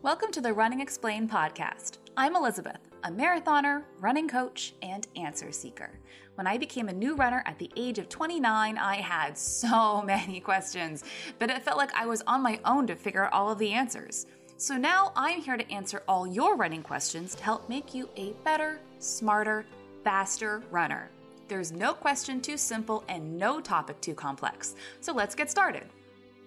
[0.00, 1.98] Welcome to the Running Explained podcast.
[2.16, 5.98] I'm Elizabeth, a marathoner, running coach, and answer seeker.
[6.36, 10.38] When I became a new runner at the age of 29, I had so many
[10.38, 11.02] questions,
[11.40, 13.72] but it felt like I was on my own to figure out all of the
[13.72, 14.26] answers.
[14.56, 18.34] So now I'm here to answer all your running questions to help make you a
[18.44, 19.66] better, smarter,
[20.04, 21.10] faster runner.
[21.48, 24.76] There's no question too simple and no topic too complex.
[25.00, 25.88] So let's get started.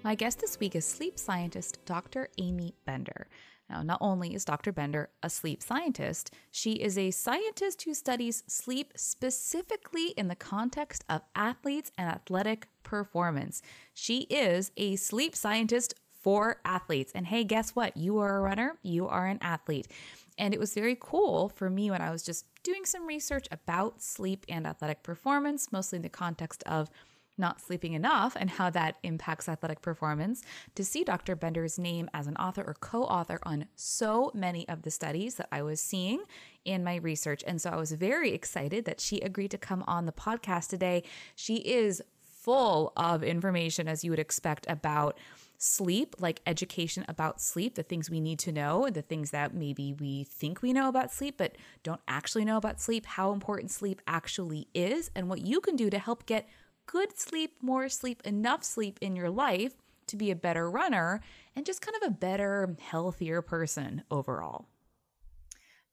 [0.03, 2.29] My guest this week is sleep scientist Dr.
[2.39, 3.27] Amy Bender.
[3.69, 4.71] Now, not only is Dr.
[4.71, 11.05] Bender a sleep scientist, she is a scientist who studies sleep specifically in the context
[11.07, 13.61] of athletes and athletic performance.
[13.93, 17.11] She is a sleep scientist for athletes.
[17.13, 17.95] And hey, guess what?
[17.95, 19.87] You are a runner, you are an athlete.
[20.35, 24.01] And it was very cool for me when I was just doing some research about
[24.01, 26.89] sleep and athletic performance, mostly in the context of
[27.37, 30.41] not sleeping enough and how that impacts athletic performance,
[30.75, 31.35] to see Dr.
[31.35, 35.47] Bender's name as an author or co author on so many of the studies that
[35.51, 36.23] I was seeing
[36.65, 37.43] in my research.
[37.47, 41.03] And so I was very excited that she agreed to come on the podcast today.
[41.35, 45.17] She is full of information, as you would expect, about
[45.61, 49.93] sleep, like education about sleep, the things we need to know, the things that maybe
[49.93, 54.01] we think we know about sleep, but don't actually know about sleep, how important sleep
[54.07, 56.49] actually is, and what you can do to help get
[56.85, 59.73] good sleep, more sleep, enough sleep in your life
[60.07, 61.21] to be a better runner
[61.55, 64.67] and just kind of a better, healthier person overall.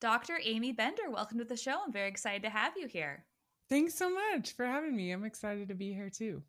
[0.00, 0.38] Dr.
[0.44, 1.78] Amy Bender, welcome to the show.
[1.84, 3.24] I'm very excited to have you here.
[3.68, 5.10] Thanks so much for having me.
[5.10, 6.42] I'm excited to be here too.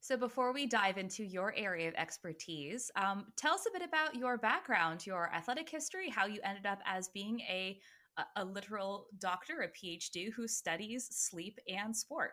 [0.00, 4.14] So, before we dive into your area of expertise, um, tell us a bit about
[4.14, 7.78] your background, your athletic history, how you ended up as being a,
[8.18, 12.32] a, a literal doctor, a PhD who studies sleep and sport.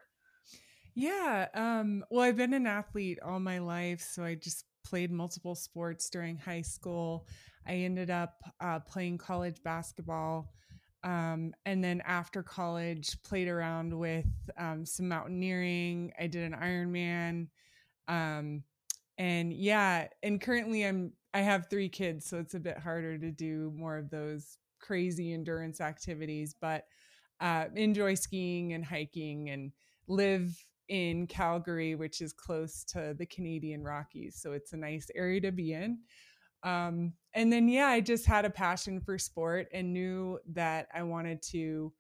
[0.93, 1.47] Yeah.
[1.53, 4.01] Um, well, I've been an athlete all my life.
[4.01, 7.27] So I just played multiple sports during high school.
[7.65, 10.51] I ended up uh, playing college basketball.
[11.03, 16.11] Um, and then after college, played around with um, some mountaineering.
[16.19, 17.47] I did an Ironman.
[18.07, 18.63] Um,
[19.17, 23.31] and yeah, and currently I'm I have three kids, so it's a bit harder to
[23.31, 26.55] do more of those crazy endurance activities.
[26.59, 26.85] But
[27.39, 29.71] uh, enjoy skiing and hiking and
[30.07, 30.53] live
[30.89, 34.37] in Calgary, which is close to the Canadian Rockies.
[34.41, 35.99] So it's a nice area to be in.
[36.63, 41.03] Um, and then, yeah, I just had a passion for sport and knew that I
[41.03, 41.93] wanted to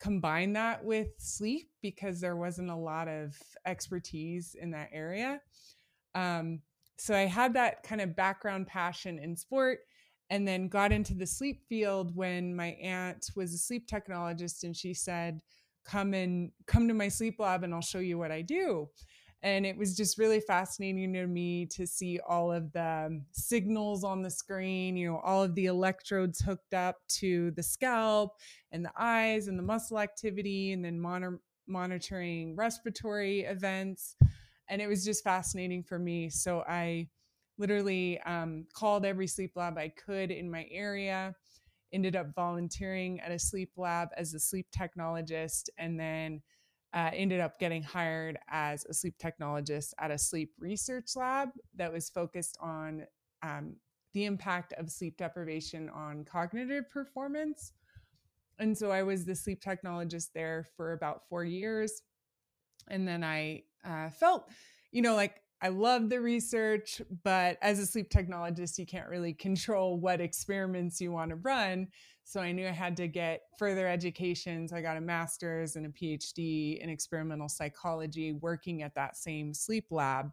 [0.00, 5.40] combine that with sleep because there wasn't a lot of expertise in that area.
[6.14, 6.60] Um,
[6.98, 9.80] so I had that kind of background passion in sport
[10.30, 14.76] and then got into the sleep field when my aunt was a sleep technologist and
[14.76, 15.40] she said,
[15.84, 18.88] come and come to my sleep lab and I'll show you what I do.
[19.44, 24.22] And it was just really fascinating to me to see all of the signals on
[24.22, 28.36] the screen, you know, all of the electrodes hooked up to the scalp
[28.70, 34.14] and the eyes and the muscle activity, and then monitor, monitoring respiratory events.
[34.68, 36.30] And it was just fascinating for me.
[36.30, 37.08] So I
[37.58, 41.34] literally um, called every sleep lab I could in my area
[41.92, 46.42] ended up volunteering at a sleep lab as a sleep technologist and then
[46.94, 51.92] uh, ended up getting hired as a sleep technologist at a sleep research lab that
[51.92, 53.06] was focused on
[53.42, 53.76] um,
[54.12, 57.72] the impact of sleep deprivation on cognitive performance.
[58.58, 62.02] And so I was the sleep technologist there for about four years.
[62.88, 64.48] And then I uh, felt,
[64.90, 69.32] you know, like I love the research, but as a sleep technologist, you can't really
[69.32, 71.86] control what experiments you want to run.
[72.24, 74.66] So I knew I had to get further education.
[74.66, 79.54] So I got a master's and a PhD in experimental psychology working at that same
[79.54, 80.32] sleep lab.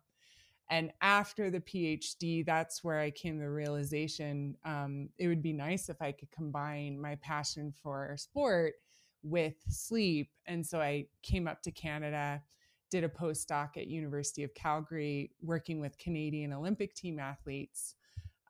[0.72, 5.54] And after the PhD, that's where I came to the realization um, it would be
[5.54, 8.74] nice if I could combine my passion for sport
[9.22, 10.32] with sleep.
[10.48, 12.42] And so I came up to Canada
[12.90, 17.96] did a postdoc at University of Calgary working with Canadian Olympic team athletes,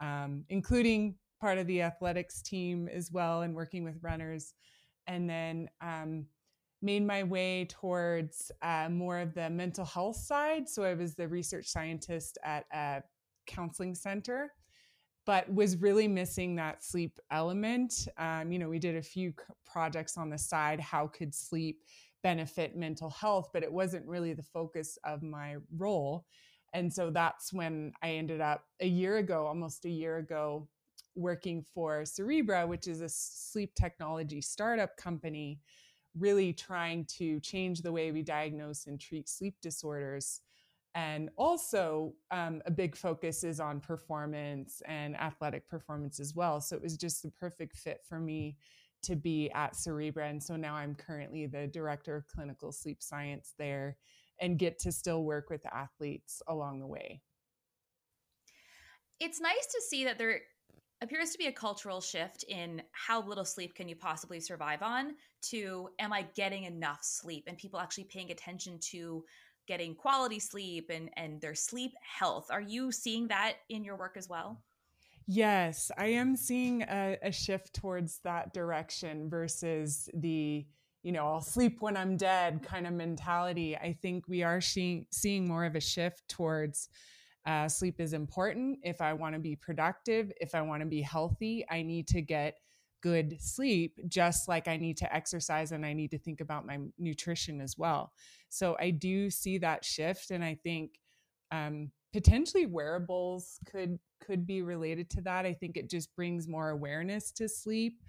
[0.02, 4.54] um, including part of the athletics team as well, and working with runners.
[5.08, 6.28] And then um,
[6.82, 10.70] made my way towards uh, more of the mental health side.
[10.70, 13.02] So I was the research scientist at a
[13.48, 14.54] counseling center,
[15.26, 18.08] but was really missing that sleep element.
[18.18, 19.34] Um, you know, we did a few
[19.66, 20.80] projects on the side.
[20.80, 21.82] How could sleep
[22.24, 26.26] benefit mental health, but it wasn't really the focus of my role.
[26.74, 30.68] And so that's when I ended up a year ago, almost a year ago,
[31.16, 35.60] working for Cerebra, which is a sleep technology startup company,
[36.18, 40.42] really trying to change the way we diagnose and treat sleep disorders.
[40.96, 46.60] And also, um, a big focus is on performance and athletic performance as well.
[46.62, 48.58] So it was just the perfect fit for me
[49.04, 50.30] to be at Cerebra.
[50.30, 53.98] And so now I'm currently the director of clinical sleep science there
[54.42, 57.22] and get to still work with athletes along the way.
[59.20, 60.42] It's nice to see that there
[61.02, 65.16] appears to be a cultural shift in how little sleep can you possibly survive on
[65.42, 69.24] to am I getting enough sleep and people actually paying attention to
[69.68, 72.48] getting quality sleep and and their sleep health.
[72.50, 74.64] Are you seeing that in your work as well?
[75.32, 80.66] Yes, I am seeing a, a shift towards that direction versus the
[81.04, 83.78] you know, I'll sleep when I'm dead kind of mentality.
[83.78, 86.90] I think we are seeing seeing more of a shift towards
[87.46, 88.80] uh, sleep is important.
[88.82, 92.24] If I want to be productive, if I want to be healthy, I need to
[92.24, 92.56] get
[93.02, 96.80] good sleep, just like I need to exercise and I need to think about my
[96.98, 98.14] nutrition as well.
[98.50, 101.00] So I do see that shift, and I think
[101.52, 105.46] um, potentially wearables could could be related to that.
[105.46, 108.02] I think it just brings more awareness to sleep,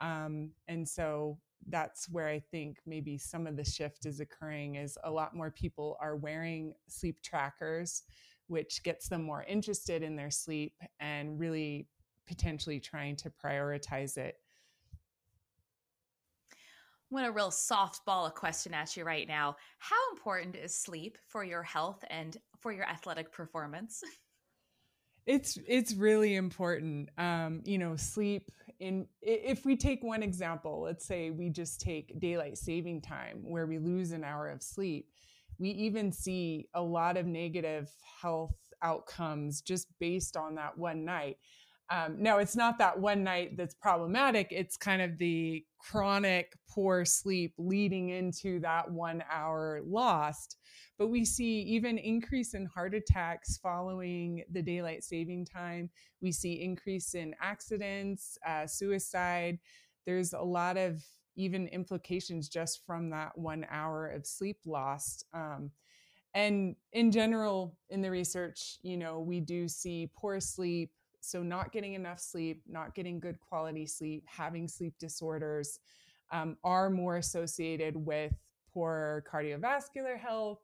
[0.00, 1.38] um, and so
[1.68, 4.76] that's where I think maybe some of the shift is occurring.
[4.76, 8.02] Is a lot more people are wearing sleep trackers
[8.50, 11.86] which gets them more interested in their sleep and really
[12.26, 14.34] potentially trying to prioritize it.
[17.10, 19.54] What a real softball a question at you right now.
[19.78, 24.02] How important is sleep for your health and for your athletic performance?
[25.26, 27.10] It's it's really important.
[27.18, 32.18] Um, you know, sleep in if we take one example, let's say we just take
[32.18, 35.06] daylight saving time where we lose an hour of sleep
[35.60, 37.90] we even see a lot of negative
[38.20, 41.36] health outcomes just based on that one night.
[41.90, 44.48] Um, now, it's not that one night that's problematic.
[44.50, 50.56] It's kind of the chronic poor sleep leading into that one hour lost.
[50.98, 55.90] But we see even increase in heart attacks following the daylight saving time.
[56.20, 59.58] We see increase in accidents, uh, suicide.
[60.06, 61.02] There's a lot of
[61.34, 65.24] even implications just from that one hour of sleep lost.
[65.32, 65.70] Um,
[66.34, 70.92] and in general, in the research, you know, we do see poor sleep.
[71.20, 75.78] So, not getting enough sleep, not getting good quality sleep, having sleep disorders
[76.32, 78.32] um, are more associated with
[78.72, 80.60] poor cardiovascular health,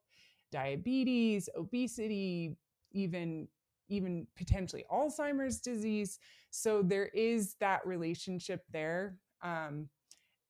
[0.53, 2.57] diabetes, obesity,
[2.93, 3.49] even
[3.89, 6.19] even potentially Alzheimer's disease.
[6.51, 9.19] So there is that relationship there.
[9.43, 9.89] Um,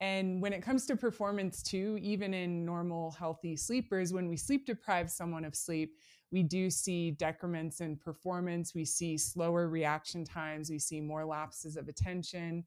[0.01, 4.67] and when it comes to performance, too, even in normal healthy sleepers, when we sleep
[4.67, 5.95] deprive someone of sleep,
[6.31, 8.75] we do see decrements in performance.
[8.75, 10.71] We see slower reaction times.
[10.71, 12.65] We see more lapses of attention.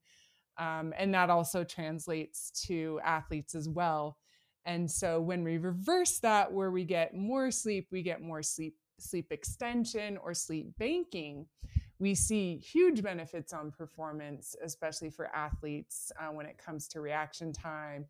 [0.57, 4.17] Um, and that also translates to athletes as well.
[4.65, 8.75] And so when we reverse that, where we get more sleep, we get more sleep
[8.99, 11.45] sleep extension or sleep banking
[11.99, 17.51] we see huge benefits on performance, especially for athletes uh, when it comes to reaction
[17.51, 18.05] time,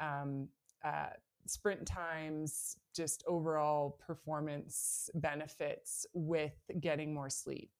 [0.00, 0.48] um,
[0.84, 1.10] uh,
[1.46, 7.70] sprint times, just overall performance benefits with getting more sleep.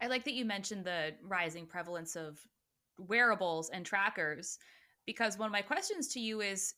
[0.00, 2.38] I like that you mentioned the rising prevalence of
[2.98, 4.58] wearables and trackers
[5.06, 6.74] because one of my questions to you is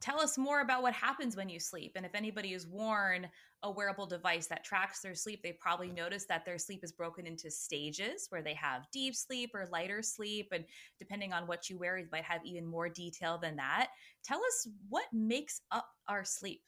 [0.00, 1.92] tell us more about what happens when you sleep.
[1.94, 3.28] And if anybody has worn
[3.62, 7.26] a wearable device that tracks their sleep, they probably notice that their sleep is broken
[7.26, 10.48] into stages where they have deep sleep or lighter sleep.
[10.52, 10.64] And
[10.98, 13.88] depending on what you wear, you might have even more detail than that.
[14.24, 16.62] Tell us what makes up our sleep.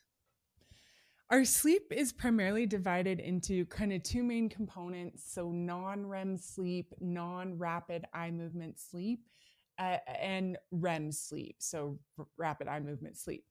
[1.30, 5.24] Our sleep is primarily divided into kind of two main components.
[5.32, 9.24] So, non REM sleep, non rapid eye movement sleep
[9.78, 11.98] uh, and REM sleep, so
[12.36, 13.44] rapid eye movement sleep.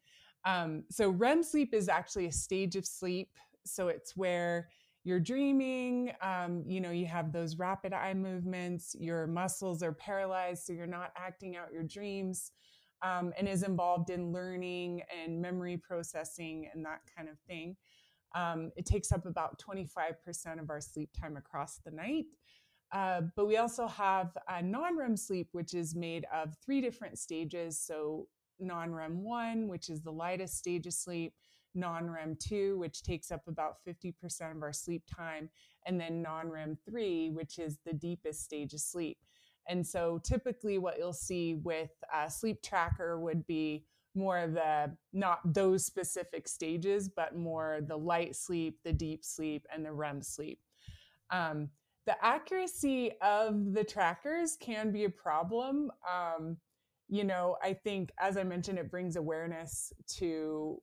[0.46, 3.30] Um, so REM sleep is actually a stage of sleep.
[3.66, 4.70] So it's where
[5.04, 10.64] you're dreaming, um, you know, you have those rapid eye movements, your muscles are paralyzed,
[10.66, 12.52] so you're not acting out your dreams,
[13.02, 17.76] um, and is involved in learning and memory processing and that kind of thing.
[18.36, 22.26] Um, it takes up about 25% of our sleep time across the night.
[22.92, 27.80] Uh, but we also have non REM sleep, which is made of three different stages.
[27.80, 28.28] So,
[28.60, 31.34] non REM 1, which is the lightest stage of sleep,
[31.74, 35.50] non REM 2, which takes up about 50% of our sleep time,
[35.86, 39.18] and then non REM 3, which is the deepest stage of sleep.
[39.70, 44.98] And so, typically, what you'll see with a sleep tracker would be more of the
[45.14, 50.22] not those specific stages, but more the light sleep, the deep sleep, and the REM
[50.22, 50.60] sleep.
[51.30, 51.70] Um,
[52.12, 55.90] the accuracy of the trackers can be a problem.
[56.06, 56.58] Um,
[57.08, 60.82] you know, I think, as I mentioned, it brings awareness to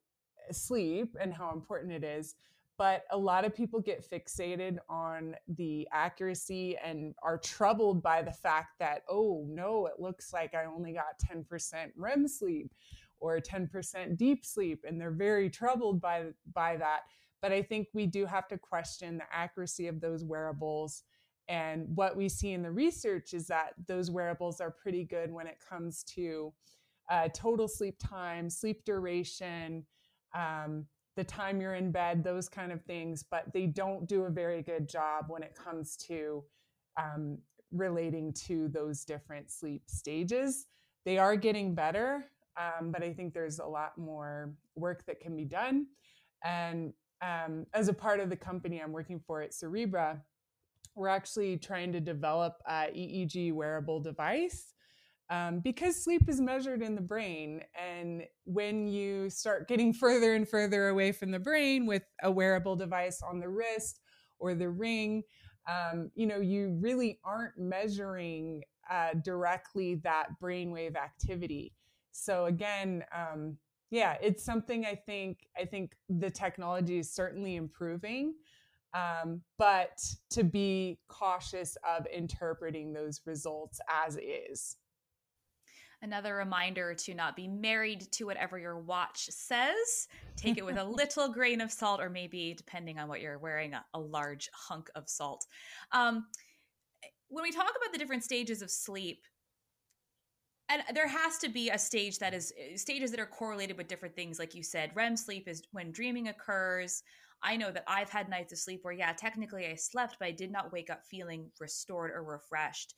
[0.50, 2.34] sleep and how important it is
[2.78, 8.32] but a lot of people get fixated on the accuracy and are troubled by the
[8.32, 12.72] fact that oh no it looks like i only got 10% rem sleep
[13.20, 17.00] or 10% deep sleep and they're very troubled by by that
[17.42, 21.02] but i think we do have to question the accuracy of those wearables
[21.48, 25.46] and what we see in the research is that those wearables are pretty good when
[25.46, 26.52] it comes to
[27.10, 29.84] uh, total sleep time sleep duration
[30.34, 30.86] um,
[31.18, 34.62] the time you're in bed, those kind of things, but they don't do a very
[34.62, 36.44] good job when it comes to
[36.96, 37.38] um,
[37.72, 40.66] relating to those different sleep stages.
[41.04, 42.26] They are getting better,
[42.56, 45.86] um, but I think there's a lot more work that can be done.
[46.44, 50.20] And um, as a part of the company I'm working for at Cerebra,
[50.98, 54.74] we're actually trying to develop a EEG wearable device
[55.30, 57.62] um, because sleep is measured in the brain.
[57.78, 62.76] And when you start getting further and further away from the brain with a wearable
[62.76, 64.00] device on the wrist
[64.38, 65.22] or the ring,
[65.68, 71.74] um, you know, you really aren't measuring uh, directly that brainwave activity.
[72.10, 73.58] So again, um,
[73.90, 78.34] yeah, it's something I think I think the technology is certainly improving,
[78.94, 79.98] um, but
[80.30, 84.76] to be cautious of interpreting those results as is.
[86.00, 90.06] Another reminder to not be married to whatever your watch says.
[90.36, 93.74] Take it with a little grain of salt, or maybe, depending on what you're wearing,
[93.74, 95.44] a, a large hunk of salt.
[95.90, 96.26] Um,
[97.28, 99.24] when we talk about the different stages of sleep,
[100.68, 104.14] and there has to be a stage that is stages that are correlated with different
[104.14, 107.02] things like you said rem sleep is when dreaming occurs
[107.42, 110.30] i know that i've had nights of sleep where yeah technically i slept but i
[110.30, 112.94] did not wake up feeling restored or refreshed.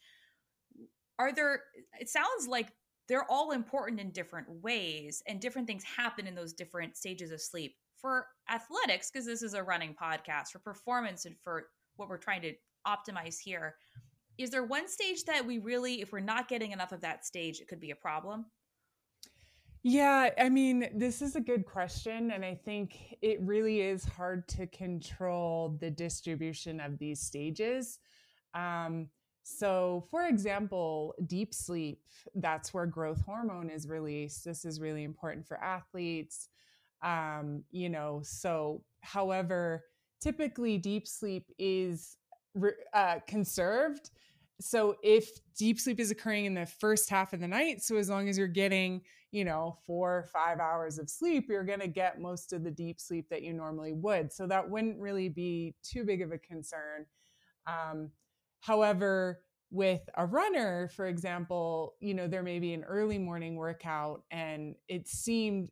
[1.19, 1.63] Are there
[1.99, 2.73] it sounds like
[3.09, 7.41] they're all important in different ways and different things happen in those different stages of
[7.41, 7.75] sleep.
[8.01, 11.67] For athletics because this is a running podcast for performance and for
[11.97, 12.55] what we're trying to
[12.87, 13.75] optimize here
[14.39, 17.61] is there one stage that we really if we're not getting enough of that stage
[17.61, 18.47] it could be a problem
[19.83, 24.47] yeah i mean this is a good question and i think it really is hard
[24.47, 27.99] to control the distribution of these stages
[28.55, 29.09] um,
[29.43, 32.01] so, for example, deep sleep,
[32.37, 34.45] that's where growth hormone is released.
[34.45, 36.49] This is really important for athletes.
[37.03, 39.85] Um, you know, so however,
[40.21, 42.17] typically deep sleep is
[42.93, 44.11] uh, conserved.
[44.61, 48.09] So, if deep sleep is occurring in the first half of the night, so as
[48.11, 49.03] long as you're getting,
[49.33, 52.71] you know, four or five hours of sleep, you're going to get most of the
[52.71, 54.33] deep sleep that you normally would.
[54.33, 57.07] So, that wouldn't really be too big of a concern.
[57.67, 58.11] Um,
[58.63, 59.41] However,
[59.71, 64.75] with a runner, for example, you know, there may be an early morning workout and
[64.89, 65.71] it seemed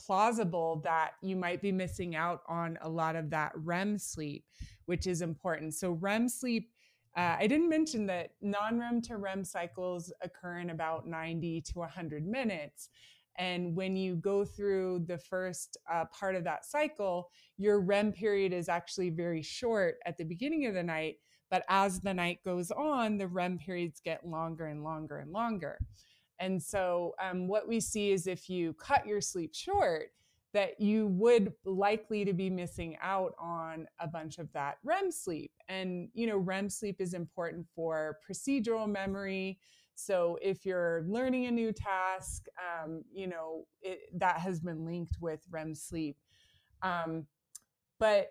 [0.00, 4.44] plausible that you might be missing out on a lot of that REM sleep,
[4.86, 5.74] which is important.
[5.74, 6.71] So, REM sleep,
[7.16, 11.78] uh, I didn't mention that non REM to REM cycles occur in about 90 to
[11.78, 12.88] 100 minutes.
[13.38, 18.52] And when you go through the first uh, part of that cycle, your REM period
[18.52, 21.16] is actually very short at the beginning of the night
[21.52, 25.78] but as the night goes on, the REM periods get longer and longer and longer.
[26.38, 30.12] And so, um, what we see is if you cut your sleep short,
[30.52, 35.50] that you would likely to be missing out on a bunch of that REM sleep.
[35.68, 39.58] And, you know, REM sleep is important for procedural memory.
[39.94, 45.16] So if you're learning a new task, um, you know, it, that has been linked
[45.20, 46.16] with REM sleep.
[46.82, 47.26] Um,
[47.98, 48.30] but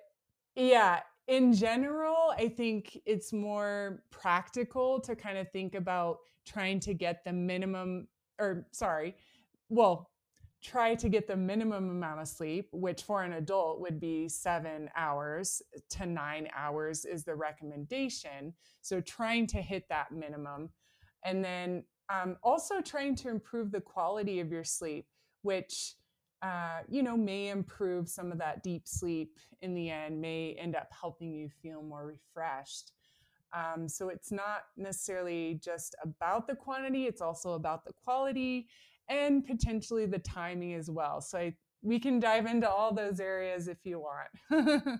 [0.55, 6.93] yeah, in general, I think it's more practical to kind of think about trying to
[6.93, 9.15] get the minimum, or sorry,
[9.69, 10.10] well,
[10.63, 14.89] try to get the minimum amount of sleep, which for an adult would be seven
[14.95, 18.53] hours to nine hours is the recommendation.
[18.81, 20.69] So trying to hit that minimum.
[21.25, 25.07] And then um, also trying to improve the quality of your sleep,
[25.41, 25.95] which
[26.41, 30.75] uh, you know, may improve some of that deep sleep in the end, may end
[30.75, 32.93] up helping you feel more refreshed.
[33.53, 38.67] Um, so it's not necessarily just about the quantity, it's also about the quality
[39.09, 41.21] and potentially the timing as well.
[41.21, 44.99] So I, we can dive into all those areas if you want.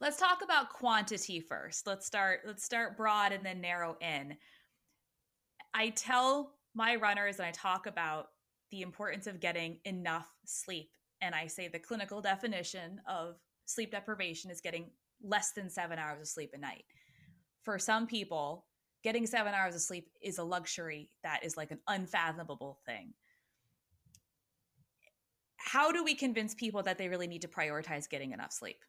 [0.00, 1.86] let's talk about quantity first.
[1.86, 4.36] Let's start let's start broad and then narrow in.
[5.72, 8.28] I tell my runners and I talk about
[8.70, 10.90] the importance of getting enough sleep.
[11.20, 13.36] And I say the clinical definition of
[13.66, 14.90] sleep deprivation is getting
[15.22, 16.84] less than seven hours of sleep a night.
[17.62, 18.66] For some people,
[19.02, 23.14] getting seven hours of sleep is a luxury that is like an unfathomable thing.
[25.64, 28.84] how do we convince people that they really need to prioritize getting enough sleep?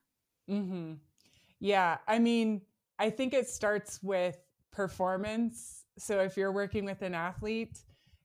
[0.50, 0.94] Mm-hmm.
[1.60, 2.62] Yeah, I mean,
[3.00, 4.38] I think it starts with
[4.72, 5.86] performance.
[5.98, 7.80] So if you're working with an athlete,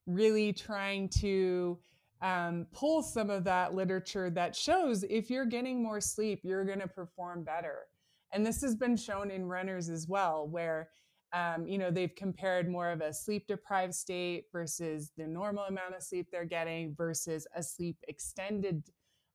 [0.06, 1.78] really trying to
[2.22, 6.80] um, pull some of that literature that shows if you're getting more sleep, you're going
[6.80, 7.86] to perform better.
[8.32, 10.88] And this has been shown in runners as well, where
[11.32, 15.94] um, you know they've compared more of a sleep deprived state versus the normal amount
[15.94, 18.82] of sleep they're getting versus a sleep extended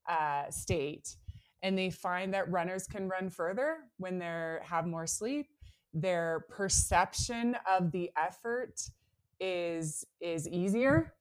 [0.07, 1.15] uh, state.
[1.61, 5.47] And they find that runners can run further when they have more sleep.
[5.93, 8.81] Their perception of the effort
[9.39, 11.13] is is easier.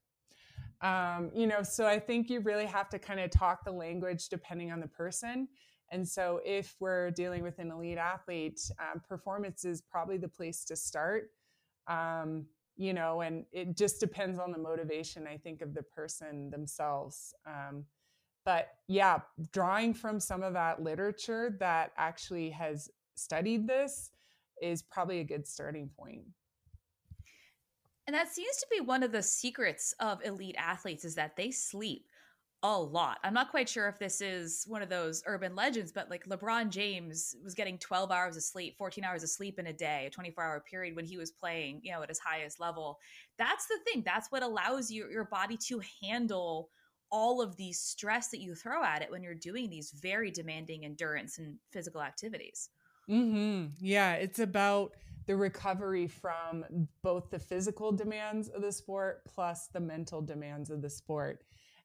[0.80, 4.28] Um, you know so i think you really have to kind of talk the language
[4.28, 5.46] depending on the person
[5.92, 10.64] and so, if we're dealing with an elite athlete, um, performance is probably the place
[10.64, 11.30] to start.
[11.86, 12.46] Um,
[12.76, 17.34] you know, and it just depends on the motivation, I think, of the person themselves.
[17.46, 17.84] Um,
[18.46, 19.20] but yeah,
[19.52, 24.10] drawing from some of that literature that actually has studied this
[24.62, 26.24] is probably a good starting point.
[28.06, 31.50] And that seems to be one of the secrets of elite athletes is that they
[31.50, 32.06] sleep
[32.62, 33.18] a lot.
[33.24, 36.70] I'm not quite sure if this is one of those urban legends, but like LeBron
[36.70, 40.10] James was getting 12 hours of sleep, 14 hours of sleep in a day, a
[40.10, 42.98] 24 hour period when he was playing, you know, at his highest level.
[43.36, 44.02] That's the thing.
[44.06, 46.70] That's what allows you, your body to handle
[47.10, 50.84] all of the stress that you throw at it when you're doing these very demanding
[50.84, 52.70] endurance and physical activities.
[53.10, 53.74] Mm-hmm.
[53.80, 54.94] Yeah, it's about
[55.26, 56.64] the recovery from
[57.02, 61.42] both the physical demands of the sport plus the mental demands of the sport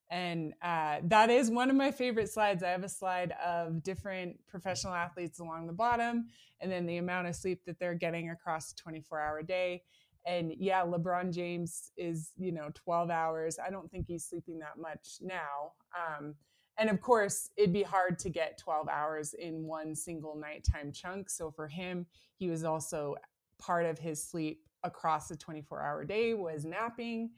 [0.09, 2.63] and uh, that is one of my favorite slides.
[2.63, 6.27] I have a slide of different professional athletes along the bottom,
[6.61, 9.83] and then the amount of sleep that they're getting across a 24 hour day.
[10.25, 13.57] And yeah, LeBron James is, you know, 12 hours.
[13.65, 15.73] I don't think he's sleeping that much now.
[15.95, 16.35] Um,
[16.77, 21.29] and of course, it'd be hard to get 12 hours in one single nighttime chunk.
[21.29, 22.05] So for him,
[22.37, 23.15] he was also
[23.57, 27.31] part of his sleep across the 24 hour day was napping.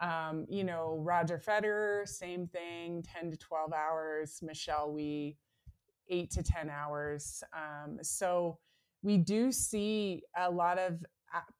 [0.00, 4.40] Um, you know, Roger Federer, same thing, 10 to 12 hours.
[4.42, 5.36] Michelle Wie,
[6.08, 7.42] eight to 10 hours.
[7.54, 8.58] Um, so
[9.02, 11.04] we do see a lot of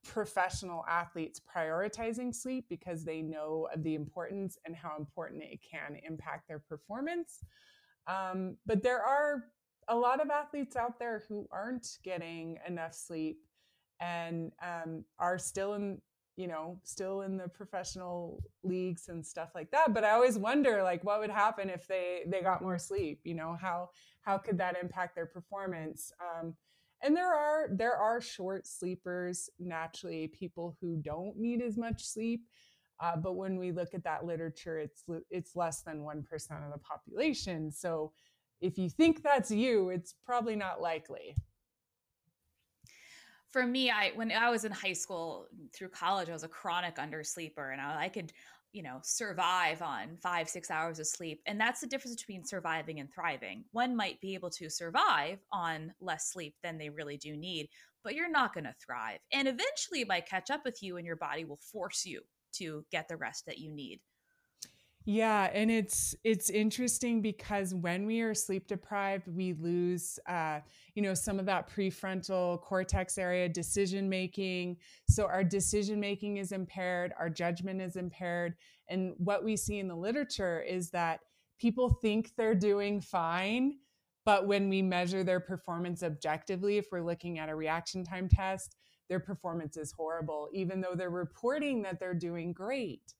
[0.05, 5.97] professional athletes prioritizing sleep because they know of the importance and how important it can
[6.07, 7.45] impact their performance.
[8.07, 9.45] Um, but there are
[9.89, 13.39] a lot of athletes out there who aren't getting enough sleep
[14.01, 16.01] and um, are still in
[16.41, 20.83] you know still in the professional leagues and stuff like that but i always wonder
[20.83, 23.57] like what would happen if they they got more sleep you know?
[23.61, 23.91] How
[24.23, 26.13] how could that impact their performance?
[26.21, 26.55] Um,
[27.03, 32.43] and there are there are short sleepers naturally people who don't need as much sleep
[33.01, 36.23] uh, but when we look at that literature it's it's less than 1%
[36.67, 37.71] of the population.
[37.71, 38.13] So
[38.61, 41.35] if you think that's you it's probably not likely
[43.53, 46.97] for me, I when I was in high school through college, I was a chronic
[46.97, 48.33] undersleeper, and I, I could,
[48.73, 53.01] you know, survive on five six hours of sleep, and that's the difference between surviving
[53.01, 53.65] and thriving.
[53.73, 57.69] One might be able to survive on less sleep than they really do need,
[58.05, 61.07] but you're not going to thrive, and eventually it might catch up with you, and
[61.07, 64.01] your body will force you to get the rest that you need.
[65.13, 70.61] Yeah, and it's it's interesting because when we are sleep deprived, we lose, uh,
[70.95, 74.77] you know, some of that prefrontal cortex area decision making.
[75.09, 78.55] So our decision making is impaired, our judgment is impaired,
[78.89, 81.19] and what we see in the literature is that
[81.59, 83.79] people think they're doing fine,
[84.25, 88.77] but when we measure their performance objectively, if we're looking at a reaction time test,
[89.09, 93.13] their performance is horrible, even though they're reporting that they're doing great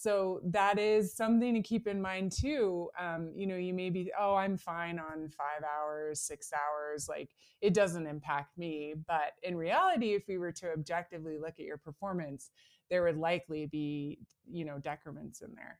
[0.00, 4.10] so that is something to keep in mind too um, you know you may be
[4.18, 7.30] oh i'm fine on five hours six hours like
[7.60, 11.78] it doesn't impact me but in reality if we were to objectively look at your
[11.78, 12.50] performance
[12.90, 14.18] there would likely be
[14.50, 15.78] you know decrements in there.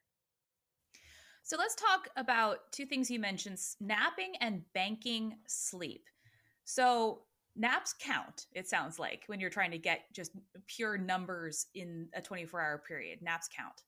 [1.43, 6.05] So let's talk about two things you mentioned napping and banking sleep.
[6.65, 7.23] So
[7.57, 10.33] naps count it sounds like when you're trying to get just
[10.69, 13.83] pure numbers in a 24 hour period naps count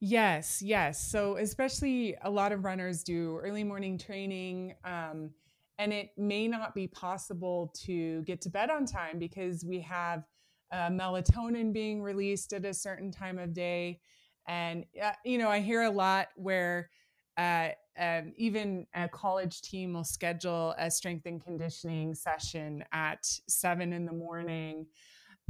[0.00, 1.10] Yes, yes.
[1.10, 5.30] So, especially a lot of runners do early morning training, um,
[5.78, 10.22] and it may not be possible to get to bed on time because we have
[10.70, 14.00] uh, melatonin being released at a certain time of day.
[14.46, 16.90] And, uh, you know, I hear a lot where
[17.36, 23.92] uh, um, even a college team will schedule a strength and conditioning session at seven
[23.92, 24.86] in the morning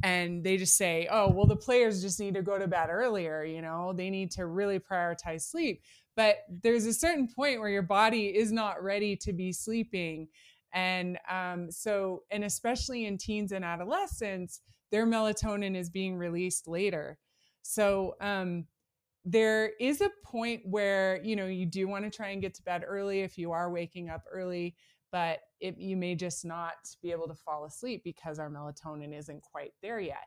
[0.02, 3.44] and they just say, oh, well, the players just need to go to bed earlier,
[3.44, 5.82] you know, they need to really prioritize sleep.
[6.16, 10.26] but there's a certain point where your body is not ready to be sleeping.
[10.72, 17.18] And um, so, and especially in teens and adolescents, their melatonin is being released later.
[17.62, 18.66] So, um,
[19.24, 22.62] there is a point where you know you do want to try and get to
[22.62, 24.74] bed early if you are waking up early
[25.10, 29.42] but it, you may just not be able to fall asleep because our melatonin isn't
[29.42, 30.26] quite there yet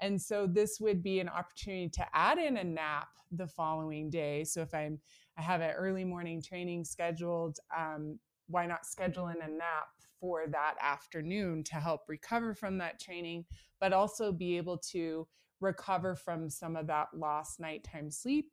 [0.00, 4.42] and so this would be an opportunity to add in a nap the following day
[4.44, 4.98] so if i'm
[5.38, 7.58] I have an early morning training scheduled.
[7.76, 8.18] Um,
[8.48, 9.88] why not schedule in a nap
[10.20, 13.44] for that afternoon to help recover from that training,
[13.80, 15.26] but also be able to
[15.60, 18.52] recover from some of that lost nighttime sleep?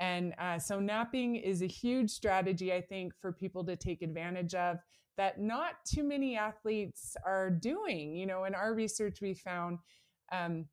[0.00, 4.54] And uh, so, napping is a huge strategy, I think, for people to take advantage
[4.54, 4.78] of
[5.16, 8.14] that not too many athletes are doing.
[8.16, 9.78] You know, in our research, we found
[10.32, 10.66] um,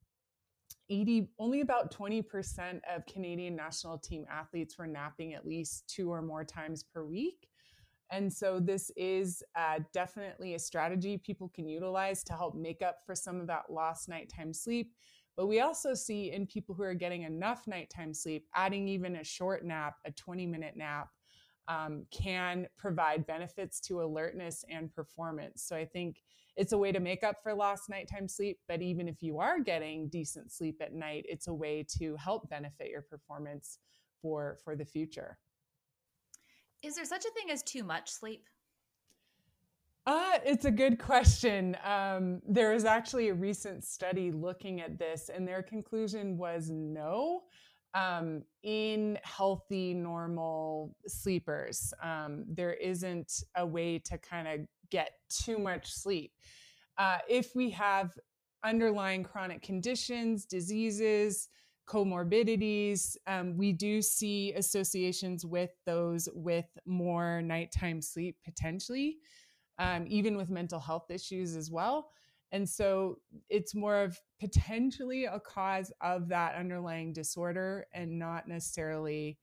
[0.90, 6.22] 80 only about 20% of Canadian national team athletes were napping at least two or
[6.22, 7.48] more times per week.
[8.12, 12.98] And so this is uh, definitely a strategy people can utilize to help make up
[13.06, 14.92] for some of that lost nighttime sleep.
[15.38, 19.24] But we also see in people who are getting enough nighttime sleep, adding even a
[19.24, 21.08] short nap, a 20 minute nap,
[21.68, 25.64] um, can provide benefits to alertness and performance.
[25.64, 26.22] So I think
[26.58, 28.60] it's a way to make up for lost nighttime sleep.
[28.68, 32.50] But even if you are getting decent sleep at night, it's a way to help
[32.50, 33.80] benefit your performance
[34.22, 35.38] for for the future.
[36.84, 38.46] Is there such a thing as too much sleep?
[40.08, 41.78] Uh, it's a good question.
[41.84, 47.44] Um, there was actually a recent study looking at this, and their conclusion was no.
[47.94, 55.58] Um, in healthy, normal sleepers, um, there isn't a way to kind of get too
[55.58, 56.32] much sleep.
[56.98, 58.12] Uh, if we have
[58.64, 61.50] underlying chronic conditions, diseases,
[61.88, 69.18] comorbidities, um, we do see associations with those with more nighttime sleep potentially,
[69.80, 72.12] um, even with mental health issues as well.
[72.52, 79.38] And so it's more of potentially a cause of that underlying disorder and not necessarily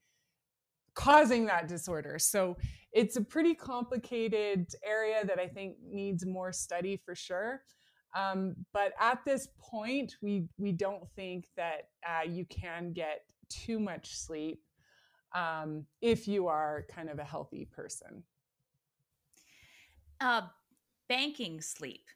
[0.95, 2.19] causing that disorder.
[2.19, 2.57] So
[2.93, 7.63] it's a pretty complicated area that I think needs more study for sure.
[8.17, 13.79] Um, but at this point, we we don't think that uh, you can get too
[13.79, 14.63] much sleep
[15.35, 18.23] um, if you are kind of a healthy person.
[20.21, 20.43] Uh,
[21.09, 22.07] banking sleep.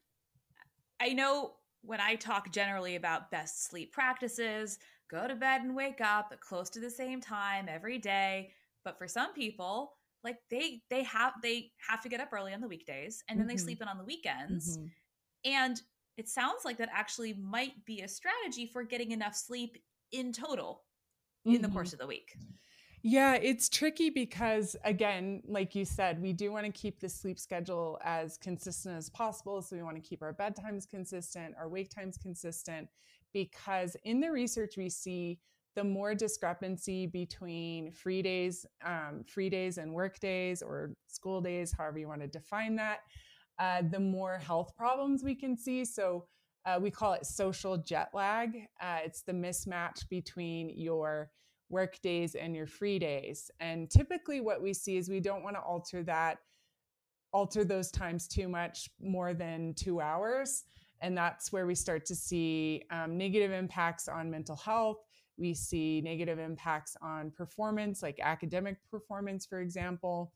[1.03, 4.79] I know when I talk generally about best sleep practices,
[5.11, 8.53] go to bed and wake up at close to the same time every day.
[8.85, 12.61] But for some people, like they they have they have to get up early on
[12.61, 13.57] the weekdays and then mm-hmm.
[13.57, 14.79] they sleep in on the weekends.
[14.79, 14.87] Mm-hmm.
[15.45, 15.83] And
[16.17, 19.77] it sounds like that actually might be a strategy for getting enough sleep
[20.13, 20.85] in total
[21.45, 21.57] mm-hmm.
[21.57, 21.97] in the course mm-hmm.
[21.97, 22.33] of the week.
[23.05, 27.39] Yeah, it's tricky because, again, like you said, we do want to keep the sleep
[27.39, 29.61] schedule as consistent as possible.
[29.61, 32.89] So we want to keep our bedtimes consistent, our wake times consistent,
[33.33, 35.41] because in the research we see
[35.75, 41.73] the more discrepancy between free days, um, free days and work days or school days,
[41.73, 43.01] however you want to define that,
[43.59, 45.85] uh, the more health problems we can see.
[45.85, 46.27] So
[46.67, 48.55] uh, we call it social jet lag.
[48.81, 51.31] Uh, it's the mismatch between your
[51.73, 53.51] work days and your free days.
[53.59, 56.39] And typically, what we see is we don't want to alter that,
[57.33, 60.65] alter those times too much more than two hours.
[61.01, 64.99] And that's where we start to see um, negative impacts on mental health
[65.39, 70.33] we see negative impacts on performance, like academic performance, for example,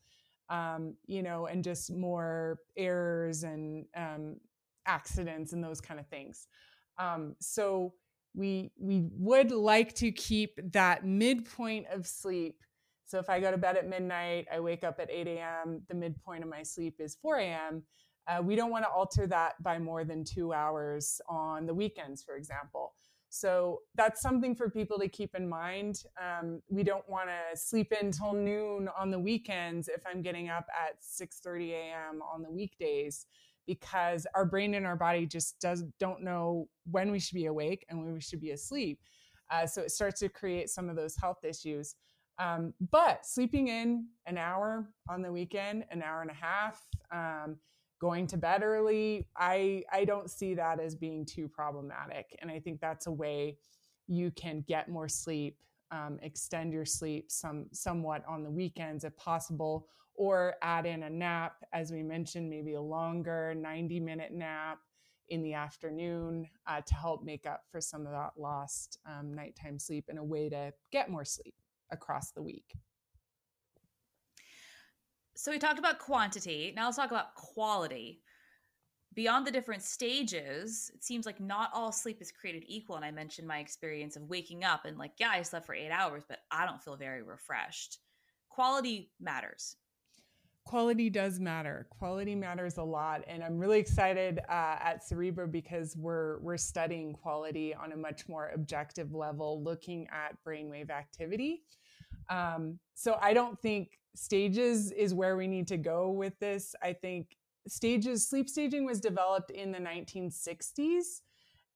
[0.49, 4.37] um, you know, and just more errors and um,
[4.87, 6.47] accidents and those kind of things.
[6.99, 7.93] Um, so
[8.37, 12.63] we we would like to keep that midpoint of sleep.
[13.07, 15.83] So if I go to bed at midnight, I wake up at 8 a.m.
[15.89, 17.83] The midpoint of my sleep is 4 a.m.
[18.29, 22.23] Uh, we don't want to alter that by more than two hours on the weekends,
[22.23, 22.95] for example.
[23.29, 26.05] So that's something for people to keep in mind.
[26.21, 30.67] Um, we don't want to sleep until noon on the weekends if I'm getting up
[30.71, 32.23] at 6:30 a.m.
[32.23, 33.27] on the weekdays
[33.67, 37.85] because our brain and our body just does don't know when we should be awake
[37.89, 39.01] and when we should be asleep.
[39.51, 41.97] Uh, so it starts to create some of those health issues.
[42.39, 46.81] Um, but sleeping in an hour on the weekend, an hour and a half,
[47.13, 47.57] um,
[48.01, 52.37] going to bed early i i don't see that as being too problematic.
[52.41, 53.59] And i think that's a way
[54.07, 55.59] you can get more sleep
[55.93, 61.11] um, extend your sleep some somewhat on the weekends if possible or add in a
[61.11, 64.79] nap as we mentioned maybe a longer 90 minute nap
[65.29, 69.79] in the afternoon uh, to help make up for some of that lost um, nighttime
[69.79, 71.55] sleep and a way to get more sleep
[71.91, 72.75] across the week
[75.37, 76.73] So we talked about quantity.
[76.75, 78.23] Now let's talk about quality.
[79.15, 82.97] Beyond the different stages, it seems like not all sleep is created equal.
[82.97, 85.91] And I mentioned my experience of waking up and like, yeah, I slept for eight
[85.91, 87.99] hours, but I don't feel very refreshed.
[88.49, 89.77] Quality matters
[90.67, 91.87] quality does matter.
[91.91, 97.15] Quality matters a lot, and I'm really excited uh, at Cerebra because we're we're studying
[97.15, 101.63] quality on a much more objective level, looking at brainwave activity.
[102.29, 106.75] Um, so I don't think stages is where we need to go with this.
[106.83, 107.37] I think
[107.69, 111.23] stages sleep staging was developed in the 1960s.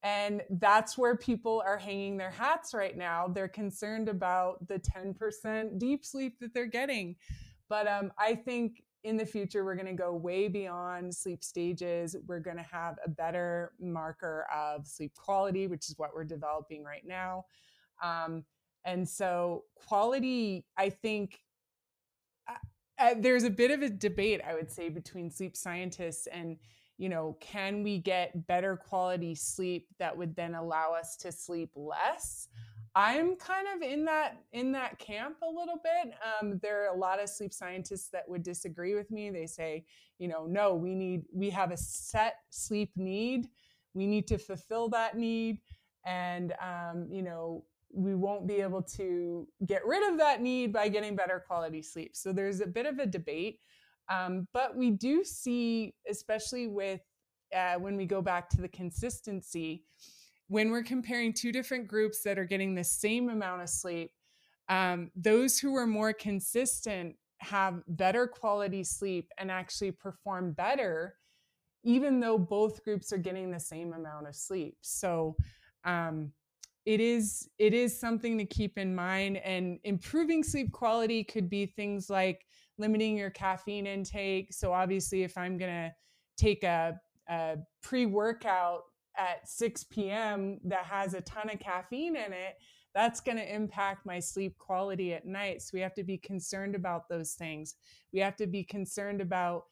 [0.03, 3.29] And that's where people are hanging their hats right now.
[3.29, 7.17] They're concerned about the 10% deep sleep that they're getting.
[7.69, 12.17] But um, I think in the future, we're going to go way beyond sleep stages.
[12.27, 16.83] We're going to have a better marker of sleep quality, which is what we're developing
[16.83, 17.45] right now.
[18.03, 18.45] Um,
[18.85, 21.39] and so, quality, I think,
[23.01, 26.57] uh, there's a bit of a debate, I would say, between sleep scientists and,
[26.99, 31.71] you know, can we get better quality sleep that would then allow us to sleep
[31.75, 32.49] less?
[32.95, 36.13] I'm kind of in that in that camp a little bit.
[36.43, 39.31] Um, there are a lot of sleep scientists that would disagree with me.
[39.31, 39.85] They say,
[40.19, 43.49] you know, no, we need we have a set sleep need.
[43.95, 45.61] We need to fulfill that need,
[46.05, 50.89] and um, you know, we won't be able to get rid of that need by
[50.89, 52.15] getting better quality sleep.
[52.15, 53.59] So there's a bit of a debate,
[54.09, 57.01] um, but we do see, especially with
[57.55, 59.85] uh, when we go back to the consistency
[60.51, 64.11] when we're comparing two different groups that are getting the same amount of sleep,
[64.69, 71.15] um, those who are more consistent have better quality sleep and actually perform better,
[71.85, 74.75] even though both groups are getting the same amount of sleep.
[74.81, 75.37] So,
[75.85, 76.33] um,
[76.91, 81.67] it is it is something to keep in mind and improving sleep quality could be
[81.67, 82.47] things like
[82.79, 85.93] limiting your caffeine intake so obviously if i'm going to
[86.41, 86.99] take a,
[87.29, 88.83] a pre-workout
[89.17, 90.59] at 6 p.m.
[90.65, 92.57] that has a ton of caffeine in it,
[92.95, 95.63] that's going to impact my sleep quality at night.
[95.63, 97.75] So we have to be concerned about those things.
[98.13, 99.65] We have to be concerned about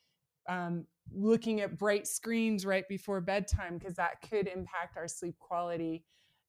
[0.49, 6.05] um, looking at bright screens right before bedtime because that could impact our sleep quality.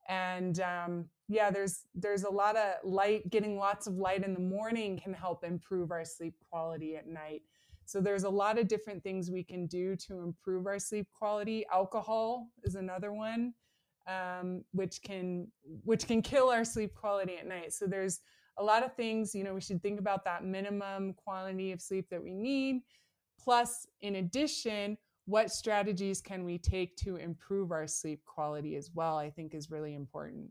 [0.09, 3.29] And um, yeah, there's there's a lot of light.
[3.29, 7.43] Getting lots of light in the morning can help improve our sleep quality at night.
[7.85, 11.65] So there's a lot of different things we can do to improve our sleep quality.
[11.71, 13.53] Alcohol is another one,
[14.07, 15.47] um, which can
[15.85, 17.71] which can kill our sleep quality at night.
[17.73, 18.21] So there's
[18.57, 19.35] a lot of things.
[19.35, 22.81] You know, we should think about that minimum quality of sleep that we need.
[23.39, 24.97] Plus, in addition,
[25.29, 29.17] what strategies can we take to improve our sleep quality as well?
[29.17, 30.49] I think is really important.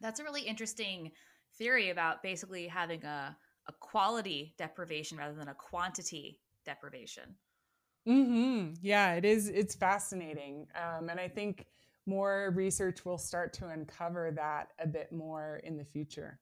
[0.00, 1.12] That's a really interesting
[1.56, 3.36] theory about basically having a
[3.68, 7.36] a quality deprivation rather than a quantity deprivation.
[8.08, 8.74] Mm-hmm.
[8.82, 9.48] Yeah, it is.
[9.48, 10.66] It's fascinating.
[10.74, 11.66] Um, and I think
[12.06, 16.40] more research will start to uncover that a bit more in the future.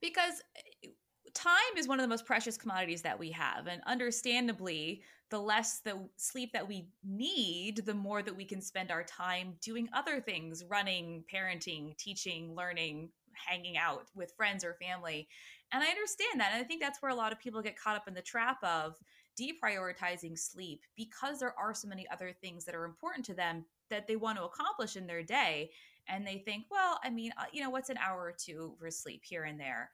[0.00, 0.88] Because eh,
[1.34, 3.66] time is one of the most precious commodities that we have.
[3.66, 8.90] And understandably, the less the sleep that we need, the more that we can spend
[8.90, 15.28] our time doing other things running, parenting, teaching, learning, hanging out with friends or family.
[15.72, 16.52] And I understand that.
[16.52, 18.62] And I think that's where a lot of people get caught up in the trap
[18.62, 18.96] of
[19.40, 24.06] deprioritizing sleep because there are so many other things that are important to them that
[24.06, 25.70] they want to accomplish in their day.
[26.08, 28.90] And they think, well, I mean, uh, you know, what's an hour or two for
[28.90, 29.90] sleep here and there?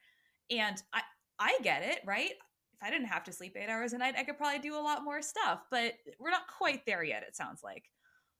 [0.51, 1.03] And I,
[1.38, 2.31] I get it, right?
[2.31, 4.81] If I didn't have to sleep eight hours a night, I could probably do a
[4.81, 7.85] lot more stuff, but we're not quite there yet, it sounds like.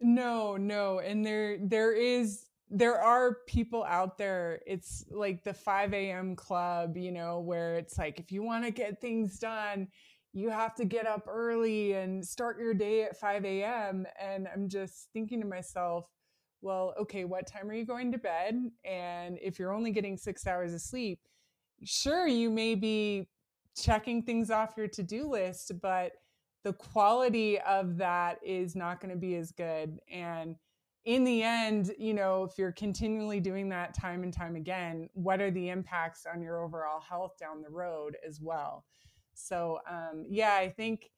[0.01, 1.01] No, no.
[1.01, 6.97] And there there is there are people out there it's like the 5 a.m club
[6.97, 9.89] you know where it's like if you want to get things done
[10.35, 14.69] you have to get up early and start your day at 5 a.m and i'm
[14.69, 16.11] just thinking to myself
[16.61, 20.47] well okay what time are you going to bed and if you're only getting six
[20.47, 21.21] hours of sleep
[21.85, 23.29] sure you may be
[23.77, 26.13] checking things off your to-do list but
[26.65, 30.57] the quality of that is not going to be as good and
[31.09, 35.41] in the end, you know, if you're continually doing that time and time again, what
[35.41, 38.85] are the impacts on your overall health down the road as well?
[39.33, 41.11] So, um, yeah, I think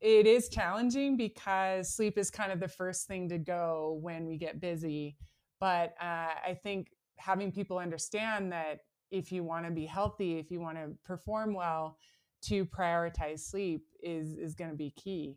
[0.00, 4.38] it is challenging because sleep is kind of the first thing to go when we
[4.38, 5.16] get busy.
[5.58, 8.78] But uh, I think having people understand that
[9.10, 11.98] if you want to be healthy, if you want to perform well,
[12.42, 15.36] to prioritize sleep is is going to be key.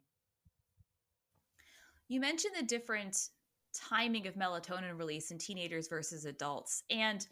[2.07, 3.29] You mentioned the different
[3.73, 6.83] timing of melatonin release in teenagers versus adults.
[6.89, 7.25] And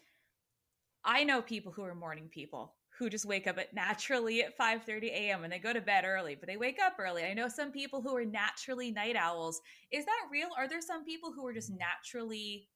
[1.04, 4.82] I know people who are morning people who just wake up at naturally at 5
[4.84, 5.44] 30 a.m.
[5.44, 7.24] and they go to bed early, but they wake up early.
[7.24, 9.60] I know some people who are naturally night owls.
[9.90, 10.48] Is that real?
[10.56, 12.68] Are there some people who are just naturally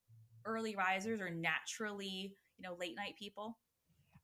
[0.44, 3.58] early risers or naturally, you know, late night people?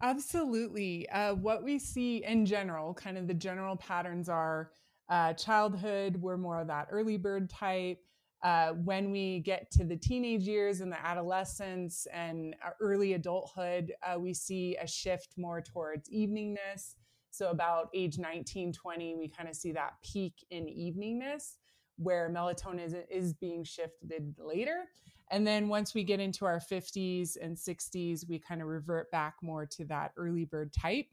[0.00, 1.08] Absolutely.
[1.10, 4.72] Uh, what we see in general, kind of the general patterns are
[5.08, 7.98] uh, childhood, we're more of that early bird type.
[8.42, 14.18] Uh, when we get to the teenage years and the adolescence and early adulthood, uh,
[14.18, 16.94] we see a shift more towards eveningness.
[17.30, 21.56] So, about age 19, 20, we kind of see that peak in eveningness
[21.96, 24.84] where melatonin is, is being shifted later.
[25.32, 29.36] And then once we get into our 50s and 60s, we kind of revert back
[29.42, 31.06] more to that early bird type.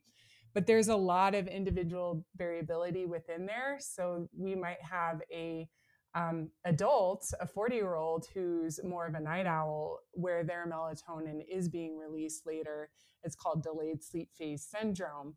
[0.53, 3.77] But there's a lot of individual variability within there.
[3.79, 5.69] So we might have a
[6.15, 11.45] um, adult, a 40 year old who's more of a night owl, where their melatonin
[11.49, 12.89] is being released later.
[13.23, 15.36] It's called delayed sleep phase syndrome.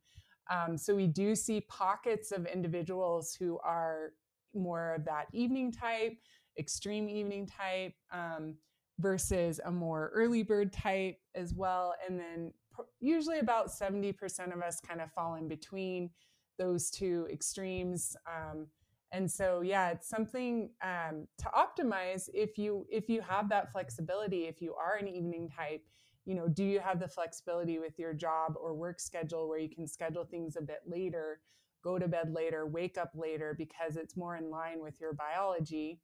[0.51, 4.13] Um, so we do see pockets of individuals who are
[4.55, 6.17] more of that evening type,
[6.59, 7.95] extreme evening type.
[8.11, 8.57] Um,
[8.99, 11.95] versus a more early bird type as well.
[12.09, 12.53] And then
[13.01, 16.11] usually about 70% of us kind of fall in between
[16.59, 18.17] those two extremes.
[18.27, 18.67] Um,
[19.13, 24.47] and so, yeah, it's something um, to optimize if you if you have that flexibility.
[24.47, 25.83] If you are an evening type,
[26.25, 29.69] you know, do you have the flexibility with your job or work schedule where you
[29.69, 31.41] can schedule things a bit later,
[31.85, 36.01] go to bed later, wake up later because it's more in line with your biology.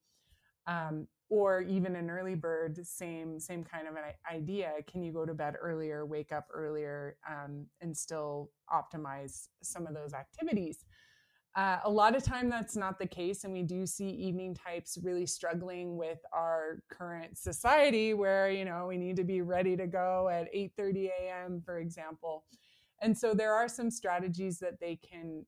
[0.66, 5.26] Um, or even an early bird same same kind of an idea can you go
[5.26, 10.84] to bed earlier wake up earlier um, and still optimize some of those activities?
[11.56, 14.98] Uh, a lot of time that's not the case and we do see evening types
[15.02, 19.86] really struggling with our current society where you know we need to be ready to
[19.86, 22.44] go at 8.30 a.m for example.
[23.00, 25.44] And so there are some strategies that they can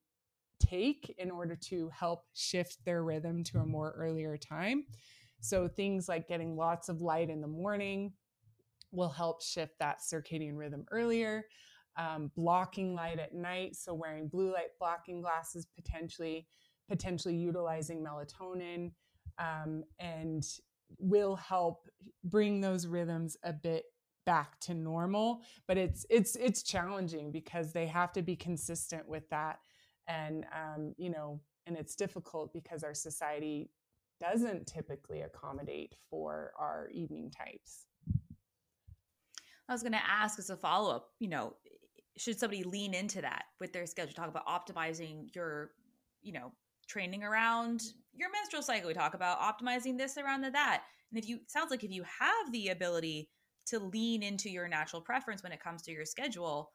[0.61, 4.85] take in order to help shift their rhythm to a more earlier time
[5.41, 8.13] so things like getting lots of light in the morning
[8.93, 11.47] will help shift that circadian rhythm earlier.
[11.97, 16.47] Um, blocking light at night, so wearing blue light blocking glasses, potentially
[16.89, 18.91] potentially utilizing melatonin,
[19.39, 20.45] um, and
[20.99, 21.89] will help
[22.25, 23.85] bring those rhythms a bit
[24.27, 25.43] back to normal.
[25.67, 29.59] But it's it's it's challenging because they have to be consistent with that,
[30.07, 33.71] and um, you know, and it's difficult because our society
[34.21, 37.87] doesn't typically accommodate for our evening types.
[39.69, 41.55] I was going to ask as a follow up, you know,
[42.17, 44.13] should somebody lean into that with their schedule?
[44.13, 45.71] Talk about optimizing your,
[46.23, 46.53] you know,
[46.89, 47.83] training around
[48.15, 48.89] your menstrual cycle.
[48.89, 50.83] We talk about optimizing this around the that.
[51.11, 53.31] And if you sounds like if you have the ability
[53.67, 56.73] to lean into your natural preference when it comes to your schedule,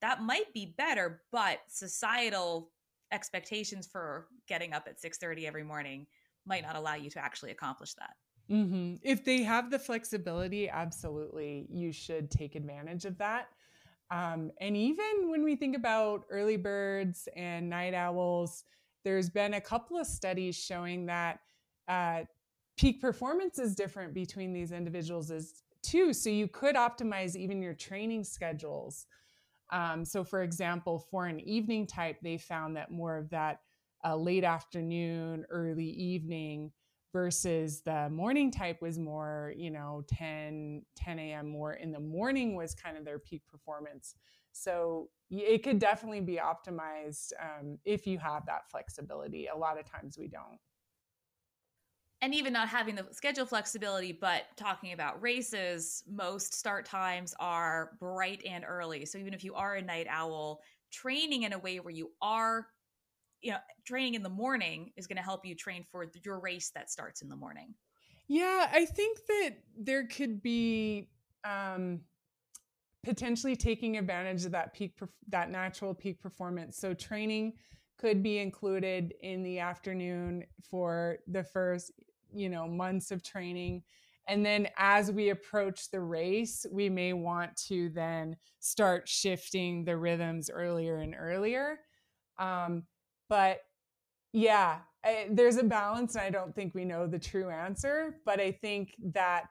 [0.00, 2.70] that might be better, but societal
[3.12, 6.06] expectations for getting up at 6:30 every morning
[6.48, 8.14] might not allow you to actually accomplish that.
[8.50, 8.94] Mm-hmm.
[9.02, 13.48] If they have the flexibility, absolutely, you should take advantage of that.
[14.10, 18.64] Um, and even when we think about early birds and night owls,
[19.04, 21.40] there's been a couple of studies showing that
[21.88, 22.22] uh,
[22.78, 26.12] peak performance is different between these individuals as too.
[26.12, 29.06] So you could optimize even your training schedules.
[29.70, 33.60] Um, so, for example, for an evening type, they found that more of that
[34.04, 36.72] uh, late afternoon, early evening
[37.12, 41.48] versus the morning type was more, you know, 10, 10 a.m.
[41.48, 44.14] more in the morning was kind of their peak performance.
[44.52, 49.46] So it could definitely be optimized um, if you have that flexibility.
[49.46, 50.58] A lot of times we don't.
[52.20, 57.92] And even not having the schedule flexibility, but talking about races, most start times are
[58.00, 59.04] bright and early.
[59.04, 62.66] So even if you are a night owl, training in a way where you are
[63.42, 66.70] you know training in the morning is going to help you train for your race
[66.74, 67.74] that starts in the morning.
[68.26, 71.08] Yeah i think that there could be
[71.44, 72.00] um
[73.04, 74.92] potentially taking advantage of that peak
[75.28, 76.76] that natural peak performance.
[76.76, 77.54] So training
[77.96, 81.92] could be included in the afternoon for the first
[82.34, 83.82] you know months of training.
[84.26, 89.96] And then as we approach the race we may want to then start shifting the
[89.96, 91.78] rhythms earlier and earlier.
[92.38, 92.84] Um,
[93.28, 93.60] but
[94.32, 98.16] yeah, I, there's a balance, and I don't think we know the true answer.
[98.24, 99.44] But I think that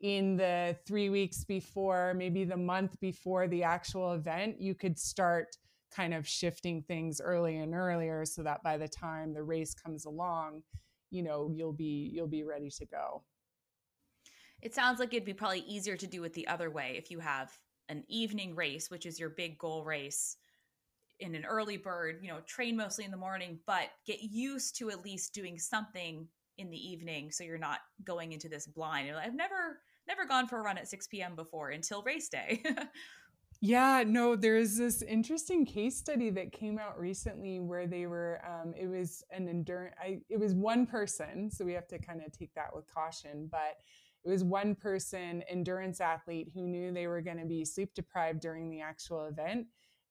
[0.00, 5.56] in the three weeks before, maybe the month before the actual event, you could start
[5.90, 10.04] kind of shifting things early and earlier so that by the time the race comes
[10.04, 10.62] along,
[11.10, 13.22] you know, you'll be you'll be ready to go.
[14.60, 17.20] It sounds like it'd be probably easier to do it the other way if you
[17.20, 17.50] have
[17.88, 20.36] an evening race, which is your big goal race
[21.20, 24.90] in an early bird, you know, train mostly in the morning, but get used to
[24.90, 26.26] at least doing something
[26.58, 29.10] in the evening so you're not going into this blind.
[29.16, 31.34] I've never never gone for a run at 6 p.m.
[31.36, 32.62] before until race day.
[33.60, 38.72] yeah, no, there's this interesting case study that came out recently where they were um,
[38.76, 42.32] it was an endurance I it was one person, so we have to kind of
[42.32, 43.76] take that with caution, but
[44.24, 48.40] it was one person endurance athlete who knew they were going to be sleep deprived
[48.40, 49.66] during the actual event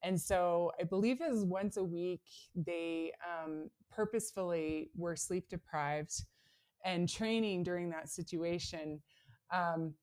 [0.08, 2.22] and so I believe it was once a week
[2.56, 6.24] they um, purposefully were sleep deprived
[6.86, 9.02] and training during that situation.
[9.54, 9.94] Um,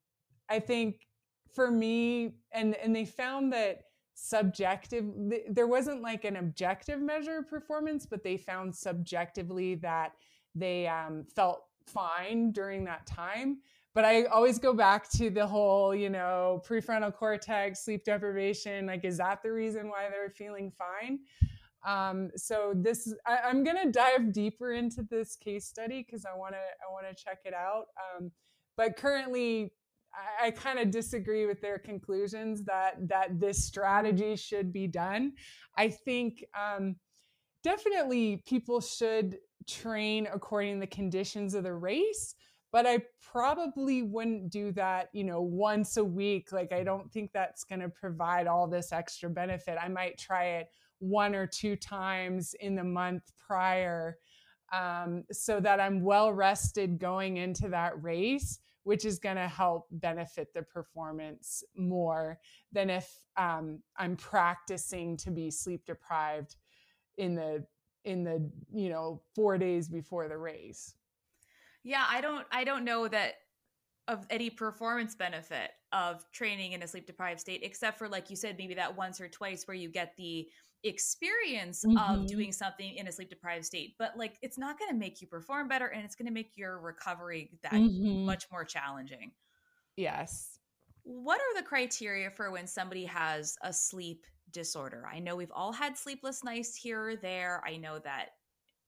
[0.51, 1.07] I think
[1.55, 5.07] for me, and and they found that subjective
[5.49, 10.13] there wasn't like an objective measure of performance, but they found subjectively that
[10.55, 13.59] they um, felt fine during that time
[13.95, 18.87] but I always go back to the whole, you know, prefrontal cortex, sleep deprivation.
[18.87, 21.21] Like, is that the reason why they're feeling fine?
[21.87, 26.55] Um, so this, I, am to dive deeper into this case study because I want
[26.55, 27.85] to, I want to check it out.
[28.19, 28.33] Um,
[28.77, 29.73] but currently,
[30.13, 35.33] I, I kind of disagree with their conclusions that that this strategy should be done.
[35.77, 36.97] I think um,
[37.63, 39.39] definitely people should
[39.69, 42.35] train according to the conditions of the race
[42.75, 46.51] but I probably wouldn't do that, you know, once a week.
[46.51, 49.79] Like, I don't think that's going to provide all this extra benefit.
[49.81, 54.19] I might try it one or two times in the month prior
[54.73, 59.87] um, so that I'm well rested going into that race, which is going to help
[59.93, 62.41] benefit the performance more
[62.73, 66.57] than if um, I'm practicing to be sleep deprived
[67.19, 67.65] in the
[68.05, 70.97] in the you know four days before the race
[71.85, 73.35] yeah, I don't I don't know that
[74.09, 78.37] of any performance benefit of training in a sleep deprived state except for like you
[78.37, 80.47] said maybe that once or twice where you get the
[80.83, 81.97] experience mm-hmm.
[81.97, 83.95] of doing something in a sleep deprived state.
[83.99, 86.53] But like it's not going to make you perform better and it's going to make
[86.57, 88.27] your recovery that mm-hmm.
[88.27, 89.33] much more challenging.
[89.97, 90.59] Yes.
[91.03, 95.07] What are the criteria for when somebody has a sleep disorder?
[95.11, 97.63] I know we've all had sleepless nights here or there.
[97.67, 98.31] I know that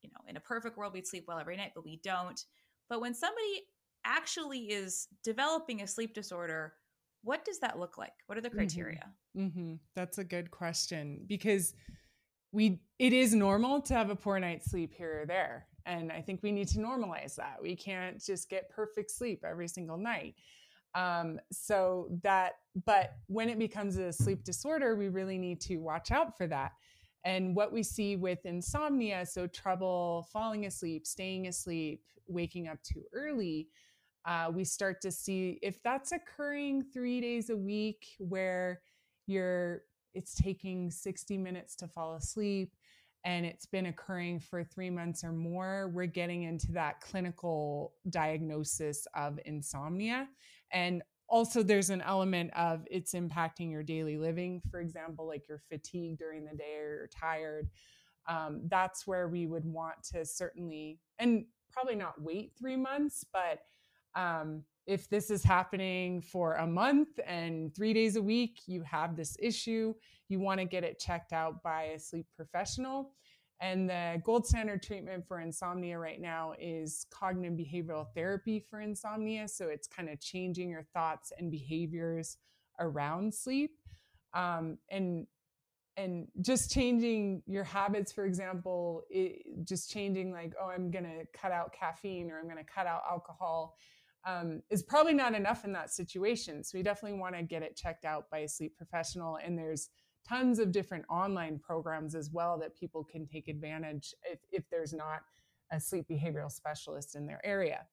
[0.03, 2.45] you know in a perfect world we'd sleep well every night but we don't
[2.89, 3.63] but when somebody
[4.05, 6.75] actually is developing a sleep disorder,
[7.23, 8.13] what does that look like?
[8.27, 8.59] What are the mm-hmm.
[8.59, 9.13] criteria?
[9.37, 9.47] Mm-hmm.
[9.47, 9.75] Mm-hmm.
[9.95, 11.75] That's a good question because
[12.53, 16.23] we it is normal to have a poor night's sleep here or there, and I
[16.23, 17.57] think we need to normalize that.
[17.61, 20.37] We can't just get perfect sleep every single night.
[20.95, 22.55] Um, so that,
[22.87, 26.73] but when it becomes a sleep disorder, we really need to watch out for that.
[27.27, 33.03] And what we see with insomnia, so trouble falling asleep, staying asleep, waking up too
[33.13, 33.67] early,
[34.25, 38.81] uh, we start to see if that's occurring three days a week where
[39.27, 39.83] you're
[40.15, 42.73] it's taking 60 minutes to fall asleep
[43.25, 49.05] and it's been occurring for three months or more, we're getting into that clinical diagnosis
[49.17, 50.29] of insomnia.
[50.73, 55.63] And also there's an element of it's impacting your daily living for example like you're
[55.71, 57.69] fatigued during the day or you're tired
[58.29, 63.61] um, that's where we would want to certainly and probably not wait three months but
[64.15, 69.17] um, if this is happening for a month and three days a week you have
[69.17, 69.95] this issue
[70.29, 73.13] you want to get it checked out by a sleep professional
[73.61, 79.49] and the gold standard treatment for insomnia right now is cognitive behavioral therapy for insomnia.
[79.49, 82.37] So it's kind of changing your thoughts and behaviors
[82.79, 83.73] around sleep.
[84.35, 85.27] Um, and
[85.97, 91.25] and just changing your habits for example it, just changing like oh i'm going to
[91.33, 93.75] cut out caffeine or i'm going to cut out alcohol
[94.27, 97.77] um, is probably not enough in that situation so we definitely want to get it
[97.77, 99.89] checked out by a sleep professional and there's
[100.27, 104.93] tons of different online programs as well that people can take advantage if, if there's
[104.93, 105.21] not
[105.73, 107.87] a sleep behavioral specialist in their area.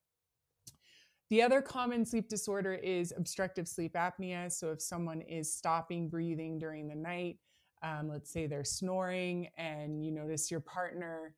[1.30, 4.52] The other common sleep disorder is obstructive sleep apnea.
[4.52, 7.40] So, if someone is stopping breathing during the night,
[7.82, 11.36] um, let's say they're snoring and you notice your partner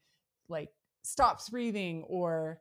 [0.49, 0.69] like
[1.03, 2.59] stops breathing or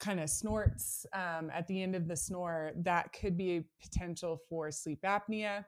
[0.00, 4.40] kind of snorts um, at the end of the snore, that could be a potential
[4.48, 5.64] for sleep apnea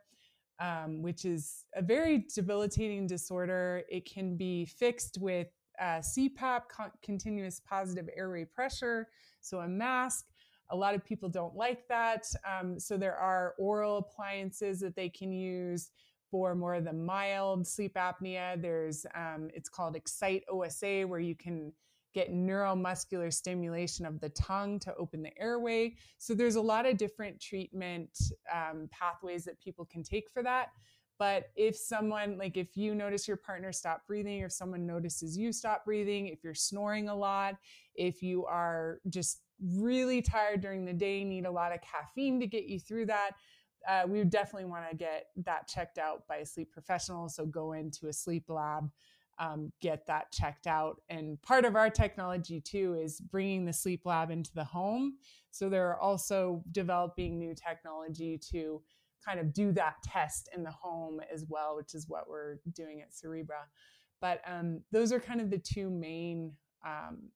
[0.61, 3.83] um, which is a very debilitating disorder.
[3.89, 5.49] It can be fixed with
[5.81, 9.09] uh, CPAP, con- continuous positive airway pressure,
[9.41, 10.27] so a mask.
[10.71, 12.25] A lot of people don't like that.
[12.49, 15.91] Um, so there are oral appliances that they can use
[16.31, 18.61] for more of the mild sleep apnea.
[18.61, 21.73] There's um, it's called Excite OSA, where you can
[22.15, 25.95] get neuromuscular stimulation of the tongue to open the airway.
[26.19, 28.11] So there's a lot of different treatment
[28.53, 30.69] um, pathways that people can take for that.
[31.19, 35.37] But if someone, like if you notice your partner stop breathing, or if someone notices
[35.37, 37.57] you stop breathing, if you're snoring a lot,
[37.95, 42.47] if you are just really tired during the day, need a lot of caffeine to
[42.47, 43.33] get you through that,
[43.89, 47.29] uh, we would definitely want to get that checked out by a sleep professional.
[47.29, 48.91] So go into a sleep lab,
[49.39, 51.01] um, get that checked out.
[51.09, 55.15] And part of our technology too is bringing the sleep lab into the home.
[55.51, 58.83] So they're also developing new technology to
[59.25, 63.01] kind of do that test in the home as well, which is what we're doing
[63.01, 63.65] at Cerebra.
[64.21, 66.53] But um, those are kind of the two main
[66.85, 67.31] um,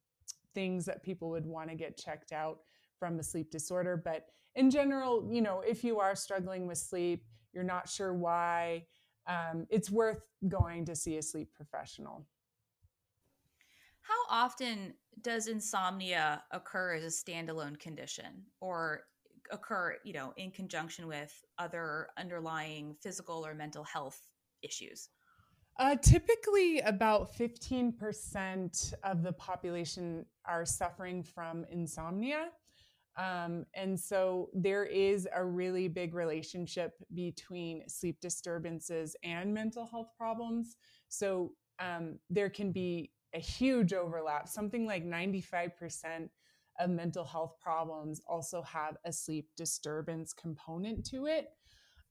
[0.54, 2.60] things that people would want to get checked out
[2.98, 4.00] from a sleep disorder.
[4.02, 8.84] But in general, you know, if you are struggling with sleep, you're not sure why,
[9.28, 12.26] um, it's worth going to see a sleep professional.
[14.00, 19.02] How often does insomnia occur as a standalone condition or
[19.50, 24.26] occur, you know, in conjunction with other underlying physical or mental health
[24.62, 25.10] issues?
[25.78, 32.48] Uh, typically, about 15% of the population are suffering from insomnia.
[33.18, 40.10] Um, and so there is a really big relationship between sleep disturbances and mental health
[40.16, 40.76] problems.
[41.08, 44.48] So um, there can be a huge overlap.
[44.48, 46.28] Something like 95%
[46.78, 51.48] of mental health problems also have a sleep disturbance component to it.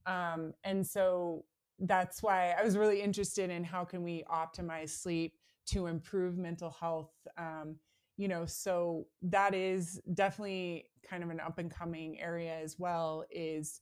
[0.05, 1.45] Um, and so
[1.79, 5.35] that's why I was really interested in how can we optimize sleep
[5.67, 7.11] to improve mental health.
[7.37, 7.77] Um,
[8.17, 13.25] you know, so that is definitely kind of an up and coming area as well.
[13.31, 13.81] Is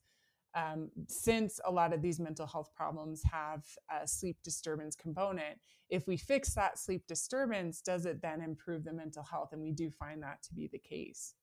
[0.55, 5.57] um, since a lot of these mental health problems have a sleep disturbance component,
[5.89, 9.49] if we fix that sleep disturbance, does it then improve the mental health?
[9.51, 11.33] And we do find that to be the case.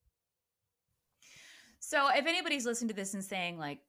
[1.78, 3.80] So, if anybody's listening to this and saying, like,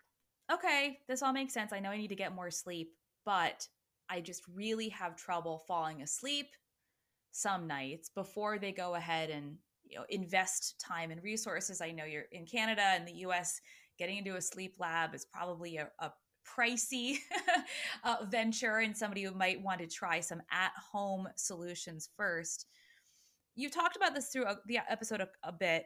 [0.51, 1.71] okay, this all makes sense.
[1.71, 2.91] I know I need to get more sleep,
[3.25, 3.67] but
[4.09, 6.47] I just really have trouble falling asleep
[7.31, 9.57] some nights before they go ahead and
[9.93, 11.81] you know invest time and resources.
[11.81, 13.61] I know you're in Canada and the US
[13.99, 16.11] getting into a sleep lab is probably a, a
[16.57, 17.17] pricey
[18.03, 22.65] uh, venture and somebody who might want to try some at-home solutions first.
[23.55, 25.85] You talked about this through the episode a, a bit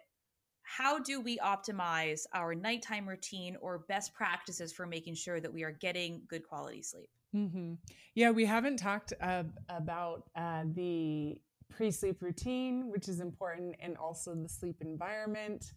[0.64, 5.64] how do we optimize our nighttime routine or best practices for making sure that we
[5.64, 7.10] are getting good quality sleep?
[7.34, 7.76] Mm-hmm.
[8.16, 11.40] Yeah, we haven't talked uh, about uh, the
[11.70, 15.74] pre sleep routine, which is important, and also the sleep environment.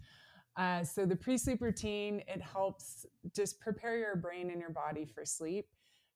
[0.56, 5.04] Uh, so, the pre sleep routine, it helps just prepare your brain and your body
[5.04, 5.66] for sleep.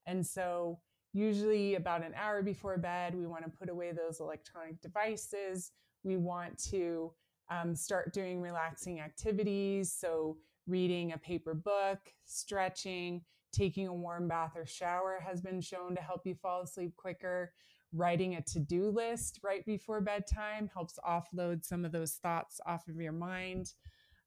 [0.07, 0.81] And so,
[1.13, 5.73] usually about an hour before bed, we want to put away those electronic devices.
[6.03, 7.13] We want to
[7.51, 9.93] um, start doing relaxing activities.
[9.93, 13.23] So, reading a paper book, stretching,
[13.53, 17.53] taking a warm bath or shower has been shown to help you fall asleep quicker.
[17.95, 22.89] Writing a to do list right before bedtime helps offload some of those thoughts off
[22.89, 23.73] of your mind.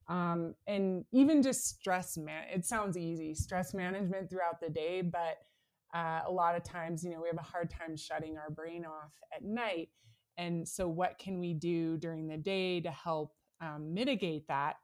[0.08, 5.40] Um, and even just stress man it sounds easy stress management throughout the day but
[5.94, 8.86] uh, a lot of times you know we have a hard time shutting our brain
[8.86, 9.90] off at night
[10.38, 14.76] and so, what can we do during the day to help um, mitigate that?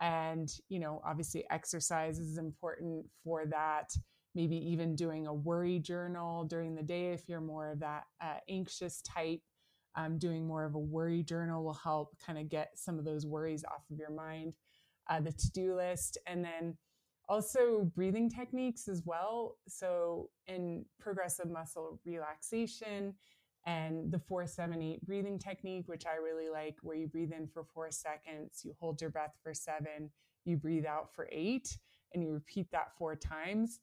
[0.00, 3.90] And, you know, obviously, exercise is important for that.
[4.38, 8.36] Maybe even doing a worry journal during the day if you're more of that uh,
[8.48, 9.40] anxious type.
[9.96, 13.26] Um, doing more of a worry journal will help kind of get some of those
[13.26, 14.52] worries off of your mind.
[15.10, 16.76] Uh, the to do list, and then
[17.28, 19.56] also breathing techniques as well.
[19.66, 23.14] So, in progressive muscle relaxation,
[23.66, 27.90] and the 478 breathing technique, which I really like, where you breathe in for four
[27.90, 30.10] seconds, you hold your breath for seven,
[30.44, 31.76] you breathe out for eight,
[32.14, 33.80] and you repeat that four times.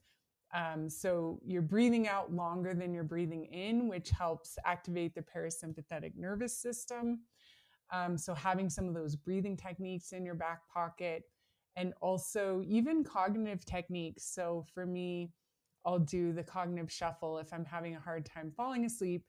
[0.53, 6.13] Um, so you're breathing out longer than you're breathing in, which helps activate the parasympathetic
[6.15, 7.21] nervous system.
[7.91, 11.23] Um, so having some of those breathing techniques in your back pocket,
[11.75, 14.23] and also even cognitive techniques.
[14.33, 15.31] So for me,
[15.85, 19.25] I'll do the cognitive shuffle if I'm having a hard time falling asleep.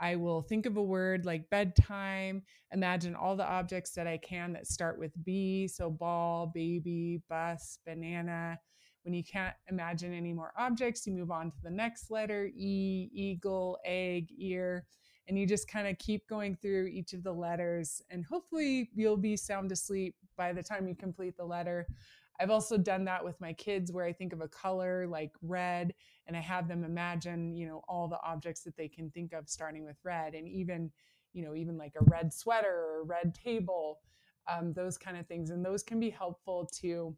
[0.00, 2.42] I will think of a word like bedtime,
[2.72, 5.68] imagine all the objects that I can that start with B.
[5.68, 8.58] So, ball, baby, bus, banana.
[9.02, 13.10] When you can't imagine any more objects, you move on to the next letter E,
[13.12, 14.84] eagle, egg, ear.
[15.28, 18.02] And you just kind of keep going through each of the letters.
[18.10, 21.86] And hopefully, you'll be sound asleep by the time you complete the letter.
[22.40, 25.92] I've also done that with my kids where I think of a color like red
[26.26, 29.48] and I have them imagine, you know, all the objects that they can think of
[29.48, 30.90] starting with red and even,
[31.34, 34.00] you know, even like a red sweater or a red table,
[34.48, 35.50] um, those kind of things.
[35.50, 37.14] And those can be helpful to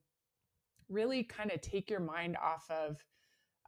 [0.88, 3.02] really kind of take your mind off of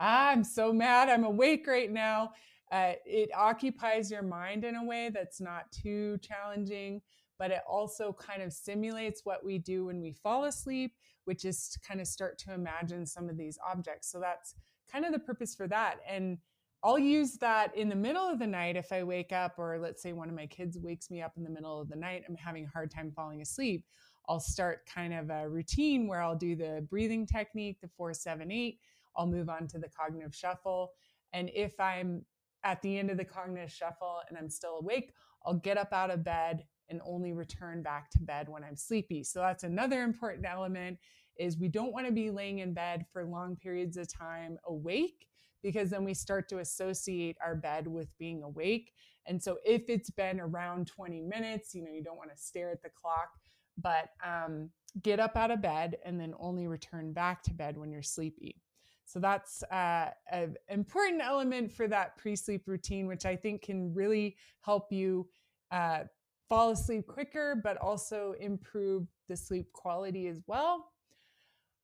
[0.01, 2.33] ah, I'm so mad, I'm awake right now.
[2.73, 7.01] Uh, it occupies your mind in a way that's not too challenging,
[7.39, 10.93] but it also kind of simulates what we do when we fall asleep,
[11.25, 14.11] which is to kind of start to imagine some of these objects.
[14.11, 14.55] So that's
[14.91, 15.99] kind of the purpose for that.
[16.09, 16.39] And
[16.83, 20.03] I'll use that in the middle of the night if I wake up, or let's
[20.03, 22.37] say one of my kids wakes me up in the middle of the night, I'm
[22.37, 23.85] having a hard time falling asleep.
[24.29, 28.51] I'll start kind of a routine where I'll do the breathing technique, the four, seven,
[28.51, 28.79] eight.
[29.17, 30.93] I'll move on to the cognitive shuffle.
[31.33, 32.25] And if I'm
[32.65, 35.13] at the end of the cognitive shuffle and I'm still awake,
[35.45, 39.23] I'll get up out of bed and only return back to bed when I'm sleepy.
[39.25, 40.99] So that's another important element
[41.39, 45.27] is we don't want to be laying in bed for long periods of time awake
[45.63, 48.93] because then we start to associate our bed with being awake.
[49.27, 52.71] And so if it's been around 20 minutes, you know, you don't want to stare
[52.71, 53.31] at the clock,
[53.79, 54.71] but um,
[55.03, 58.61] get up out of bed and then only return back to bed when you're sleepy.
[59.07, 63.93] So that's uh, an important element for that pre sleep routine, which I think can
[63.93, 65.29] really help you
[65.71, 66.05] uh,
[66.49, 70.91] fall asleep quicker, but also improve the sleep quality as well.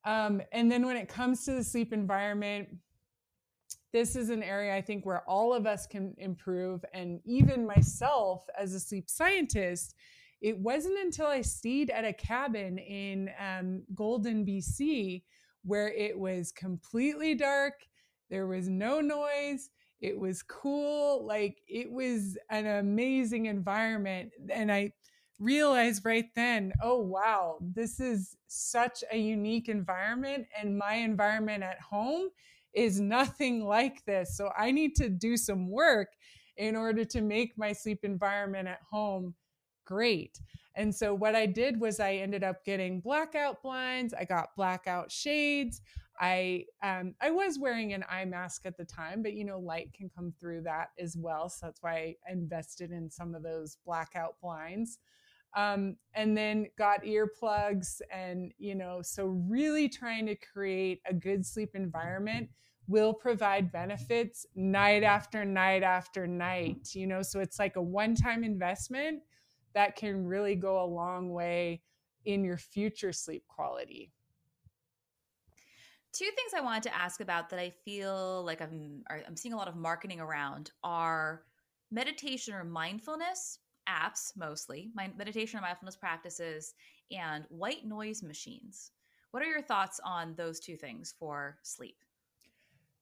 [0.05, 2.69] Um, and then when it comes to the sleep environment,
[3.93, 6.85] this is an area I think where all of us can improve.
[6.95, 9.95] And even myself, as a sleep scientist,
[10.41, 15.23] it wasn't until I stayed at a cabin in um, Golden, BC,
[15.65, 17.75] where it was completely dark,
[18.31, 19.71] there was no noise,
[20.01, 24.31] it was cool, like it was an amazing environment.
[24.51, 24.93] And I
[25.39, 31.81] realized right then, oh, wow, this is such a unique environment, and my environment at
[31.81, 32.31] home
[32.73, 34.37] is nothing like this.
[34.37, 36.09] So I need to do some work
[36.57, 39.35] in order to make my sleep environment at home
[39.91, 40.41] great.
[40.77, 44.15] And so what I did was I ended up getting blackout blinds.
[44.15, 45.83] I got blackout shades.
[46.21, 49.93] I um, I was wearing an eye mask at the time, but you know light
[49.93, 51.49] can come through that as well.
[51.49, 54.99] So that's why I invested in some of those blackout blinds.
[55.57, 61.45] Um, and then got earplugs and you know so really trying to create a good
[61.45, 62.49] sleep environment
[62.87, 68.45] will provide benefits night after night after night you know so it's like a one-time
[68.45, 69.23] investment
[69.75, 71.83] that can really go a long way
[72.25, 74.13] in your future sleep quality
[76.13, 79.57] two things i wanted to ask about that i feel like i'm i'm seeing a
[79.57, 81.43] lot of marketing around are
[81.91, 83.59] meditation or mindfulness
[83.91, 86.75] apps mostly, my meditation or mindfulness practices,
[87.11, 88.93] and white noise machines.
[89.31, 91.97] What are your thoughts on those two things for sleep?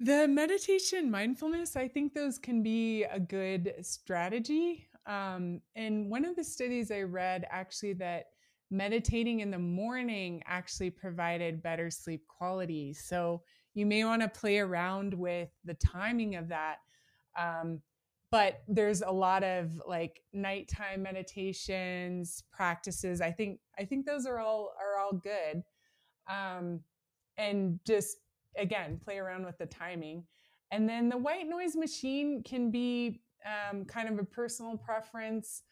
[0.01, 4.87] The meditation, mindfulness, I think those can be a good strategy.
[5.09, 8.27] Um, and one of the studies I read actually that
[8.71, 12.93] meditating in the morning actually provided better sleep quality.
[12.93, 13.43] So
[13.75, 16.77] you may want to play around with the timing of that.
[17.39, 17.81] Um,
[18.31, 24.39] but there's a lot of like nighttime meditations practices i think i think those are
[24.39, 25.63] all are all good
[26.31, 26.81] um,
[27.39, 28.19] and just
[28.57, 30.25] again play around with the timing
[30.71, 35.63] and then the white noise machine can be um, kind of a personal preference.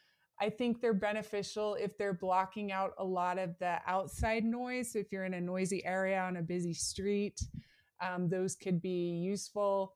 [0.40, 4.92] I think they're beneficial if they're blocking out a lot of the outside noise.
[4.92, 7.40] So if you're in a noisy area on a busy street
[8.00, 9.94] um, those could be useful.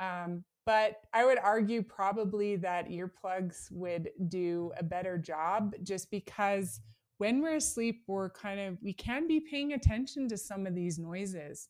[0.00, 6.80] Um, but I would argue probably that earplugs would do a better job just because
[7.18, 10.98] when we're asleep, we're kind of, we can be paying attention to some of these
[10.98, 11.68] noises.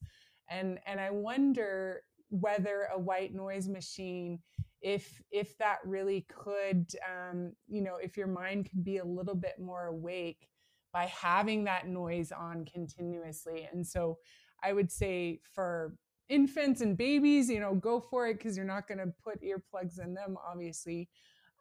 [0.48, 4.38] And, and I wonder whether a white noise machine,
[4.82, 9.34] if, if that really could, um, you know, if your mind could be a little
[9.34, 10.48] bit more awake
[10.92, 13.68] by having that noise on continuously.
[13.72, 14.18] And so
[14.62, 15.94] I would say for
[16.28, 20.02] infants and babies, you know, go for it because you're not going to put earplugs
[20.02, 21.08] in them, obviously.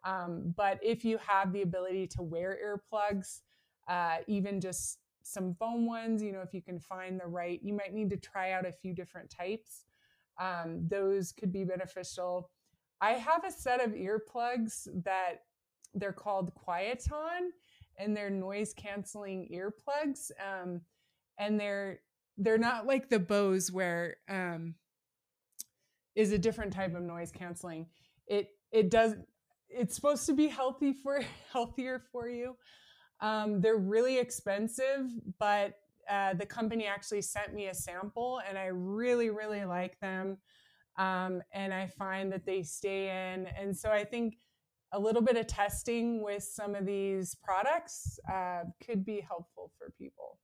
[0.04, 2.58] Um, but if you have the ability to wear
[2.92, 3.40] earplugs,
[3.88, 7.72] uh, even just some foam ones, you know, if you can find the right, you
[7.72, 9.84] might need to try out a few different types.
[10.40, 12.50] Um, those could be beneficial.
[13.02, 15.42] I have a set of earplugs that
[15.92, 17.52] they're called Quieton
[17.98, 20.30] and they're noise canceling earplugs.
[20.40, 20.80] Um,
[21.38, 22.00] and they're
[22.38, 24.74] they're not like the Bose where um,
[26.14, 27.86] is a different type of noise canceling.
[28.26, 29.14] It it does
[29.68, 31.22] it's supposed to be healthy for
[31.52, 32.56] healthier for you.
[33.20, 35.74] Um, they're really expensive, but
[36.08, 40.38] uh, the company actually sent me a sample, and I really really like them.
[40.98, 44.36] Um, and I find that they stay in, and so I think
[44.92, 49.90] a little bit of testing with some of these products uh, could be helpful for
[49.98, 50.38] people.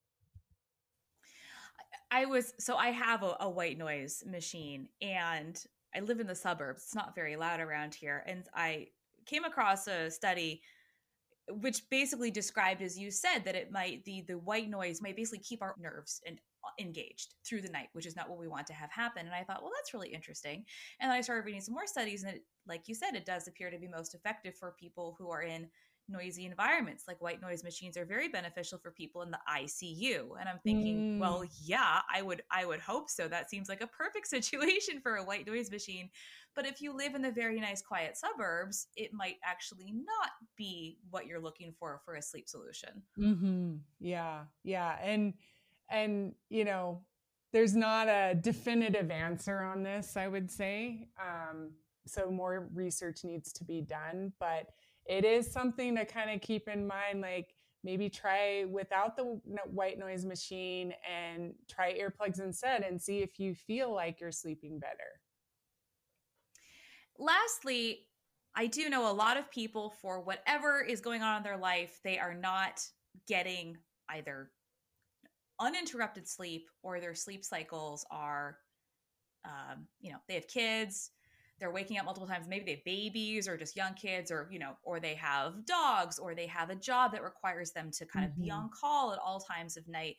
[2.10, 5.62] I was so I have a, a white noise machine and
[5.94, 6.82] I live in the suburbs.
[6.82, 8.24] It's not very loud around here.
[8.26, 8.88] And I
[9.26, 10.62] came across a study
[11.50, 15.38] which basically described as you said that it might the the white noise might basically
[15.38, 16.40] keep our nerves and
[16.78, 19.26] engaged through the night which is not what we want to have happen.
[19.26, 20.64] And i thought well that's really interesting.
[21.00, 23.70] And i started reading some more studies and it, like you said it does appear
[23.70, 25.68] to be most effective for people who are in
[26.08, 27.04] noisy environments.
[27.06, 31.16] Like white noise machines are very beneficial for people in the ICU and I'm thinking
[31.16, 31.18] mm.
[31.18, 33.28] well yeah I would I would hope so.
[33.28, 36.10] That seems like a perfect situation for a white noise machine.
[36.54, 40.98] But if you live in the very nice quiet suburbs it might actually not be
[41.10, 43.02] what you're looking for for a sleep solution.
[43.18, 43.76] Mm-hmm.
[44.00, 44.44] yeah.
[44.64, 44.96] Yeah.
[45.02, 45.34] And
[45.90, 47.00] and you know
[47.52, 51.08] there's not a definitive answer on this I would say.
[51.18, 51.70] Um,
[52.06, 54.68] so more research needs to be done but
[55.04, 59.98] it is something to kind of keep in mind like maybe try without the white
[59.98, 65.20] noise machine and try earplugs instead and see if you feel like you're sleeping better.
[67.18, 68.08] Lastly
[68.58, 72.00] i do know a lot of people for whatever is going on in their life
[72.02, 72.82] they are not
[73.26, 73.76] getting
[74.10, 74.50] either
[75.60, 78.58] uninterrupted sleep or their sleep cycles are
[79.44, 81.10] um, you know they have kids
[81.58, 84.58] they're waking up multiple times maybe they have babies or just young kids or you
[84.58, 88.26] know or they have dogs or they have a job that requires them to kind
[88.26, 88.40] mm-hmm.
[88.40, 88.60] of be mm-hmm.
[88.60, 90.16] on call at all times of night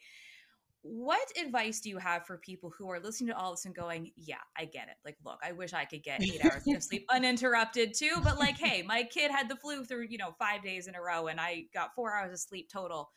[0.81, 4.11] what advice do you have for people who are listening to all this and going
[4.15, 7.05] yeah i get it like look i wish i could get eight hours of sleep
[7.09, 10.87] uninterrupted too but like hey my kid had the flu through you know five days
[10.87, 13.09] in a row and i got four hours of sleep total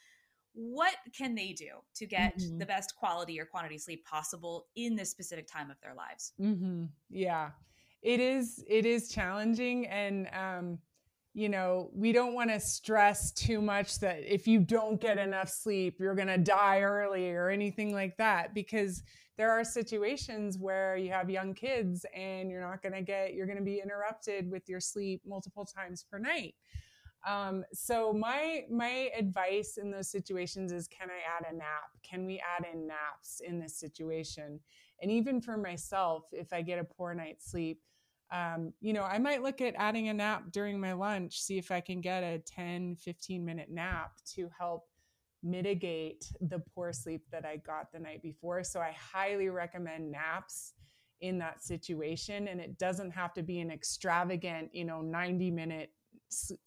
[0.55, 2.59] what can they do to get mm-hmm.
[2.59, 6.85] the best quality or quantity sleep possible in this specific time of their lives mm-hmm.
[7.09, 7.51] yeah
[8.03, 10.79] it is it is challenging and um
[11.35, 15.49] you know we don't want to stress too much that if you don't get enough
[15.49, 19.03] sleep you're going to die early or anything like that because
[19.39, 23.47] there are situations where you have young kids and you're not going to get you're
[23.47, 26.55] going to be interrupted with your sleep multiple times per night
[27.27, 32.27] um, so my my advice in those situations is can i add a nap can
[32.27, 34.59] we add in naps in this situation
[35.01, 37.81] and even for myself if i get a poor night's sleep
[38.33, 41.71] um, you know, I might look at adding a nap during my lunch, see if
[41.71, 44.89] I can get a 10, 15 minute nap to help
[45.43, 48.65] mitigate the poor sleep that I got the night before.
[48.65, 50.73] So I highly recommend naps
[51.21, 52.49] in that situation.
[52.49, 55.91] And it doesn't have to be an extravagant, you know, 90 minute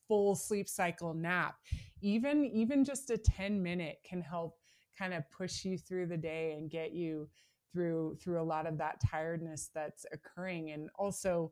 [0.07, 1.55] full sleep cycle nap.
[2.01, 4.57] Even, even just a 10 minute can help
[4.97, 7.30] kind of push you through the day and get you
[7.74, 10.72] through through a lot of that tiredness that's occurring.
[10.72, 11.51] And also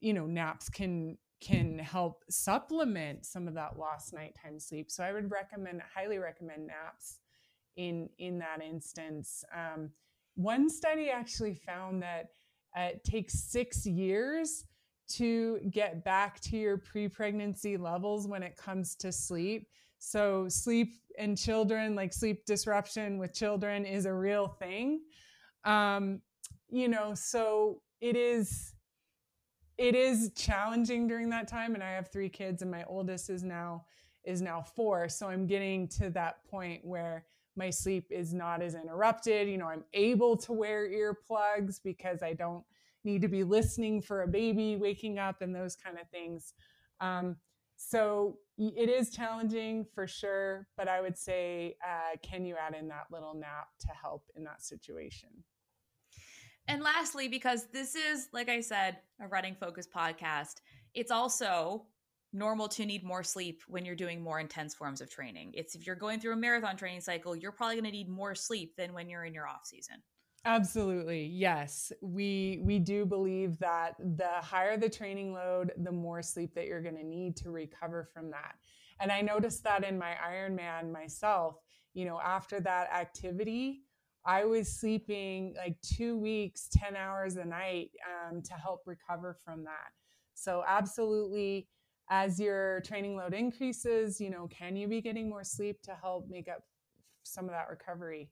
[0.00, 4.90] you know naps can can help supplement some of that lost nighttime sleep.
[4.90, 7.18] So i would recommend highly recommend naps
[7.76, 9.44] in in that instance.
[9.54, 9.90] Um,
[10.34, 12.26] one study actually found that
[12.76, 14.64] uh, it takes six years
[15.10, 19.68] to get back to your pre-pregnancy levels when it comes to sleep.
[19.98, 25.02] So sleep and children like sleep disruption with children is a real thing.
[25.64, 26.20] Um,
[26.68, 28.74] you know, so it is
[29.76, 33.42] it is challenging during that time and I have three kids and my oldest is
[33.42, 33.84] now
[34.24, 37.24] is now 4 so I'm getting to that point where
[37.56, 39.48] my sleep is not as interrupted.
[39.48, 42.64] You know I'm able to wear earplugs because I don't
[43.04, 46.54] need to be listening for a baby waking up and those kind of things
[47.00, 47.36] um,
[47.76, 52.88] so it is challenging for sure but I would say uh, can you add in
[52.88, 55.30] that little nap to help in that situation
[56.70, 60.60] and lastly, because this is, like I said, a running focus podcast,
[60.94, 61.86] it's also
[62.32, 65.50] normal to need more sleep when you're doing more intense forms of training.
[65.54, 68.36] It's if you're going through a marathon training cycle, you're probably going to need more
[68.36, 69.96] sleep than when you're in your off season.
[70.44, 71.26] Absolutely.
[71.26, 71.92] Yes.
[72.00, 76.80] We we do believe that the higher the training load, the more sleep that you're
[76.82, 78.54] going to need to recover from that.
[79.00, 81.56] And I noticed that in my Ironman myself,
[81.92, 83.82] you know, after that activity,
[84.24, 87.90] I was sleeping like two weeks, 10 hours a night
[88.30, 89.90] um, to help recover from that.
[90.34, 91.68] So, absolutely,
[92.08, 96.28] as your training load increases, you know, can you be getting more sleep to help
[96.30, 96.62] make up
[97.24, 98.30] some of that recovery?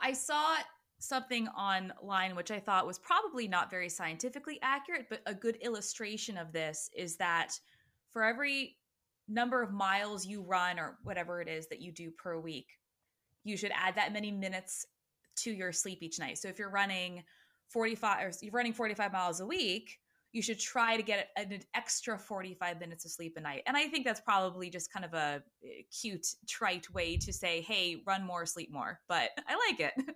[0.00, 0.56] I saw
[1.00, 6.36] something online which I thought was probably not very scientifically accurate, but a good illustration
[6.36, 7.52] of this is that
[8.12, 8.76] for every
[9.28, 12.66] number of miles you run or whatever it is that you do per week,
[13.44, 14.86] you should add that many minutes
[15.36, 16.38] to your sleep each night.
[16.38, 17.22] So if you're running
[17.68, 19.98] 45 or you're running 45 miles a week,
[20.32, 23.62] you should try to get an extra 45 minutes of sleep a night.
[23.66, 27.62] And I think that's probably just kind of a eh, cute, trite way to say,
[27.62, 29.00] hey, run more, sleep more.
[29.08, 29.92] But I like it.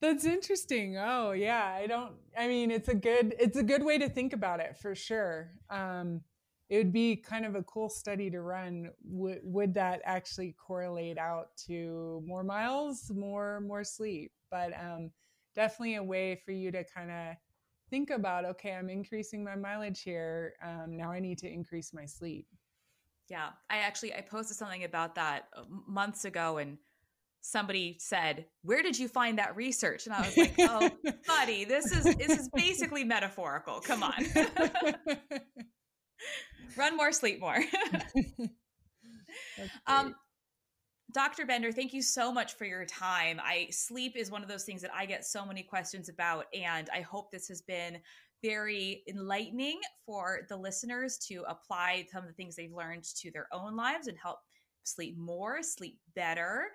[0.00, 0.96] That's interesting.
[0.98, 1.64] Oh, yeah.
[1.64, 4.76] I don't, I mean, it's a good, it's a good way to think about it
[4.76, 5.52] for sure.
[5.70, 6.22] Um,
[6.68, 8.90] it would be kind of a cool study to run.
[9.04, 14.32] Would, would that actually correlate out to more miles, more, more sleep?
[14.50, 15.12] But um,
[15.54, 17.36] definitely a way for you to kind of
[17.92, 22.06] think about okay i'm increasing my mileage here um, now i need to increase my
[22.06, 22.46] sleep.
[23.28, 26.78] Yeah i actually i posted something about that uh, months ago and
[27.42, 30.06] somebody said where did you find that research?
[30.06, 30.90] And i was like oh
[31.26, 34.14] buddy this is this is basically metaphorical come on.
[36.76, 37.58] Run more sleep more.
[39.86, 40.14] Um
[41.12, 41.44] Dr.
[41.44, 43.40] Bender, thank you so much for your time.
[43.42, 46.88] I sleep is one of those things that I get so many questions about, and
[46.94, 47.98] I hope this has been
[48.42, 53.46] very enlightening for the listeners to apply some of the things they've learned to their
[53.52, 54.38] own lives and help
[54.84, 56.68] sleep more, sleep better,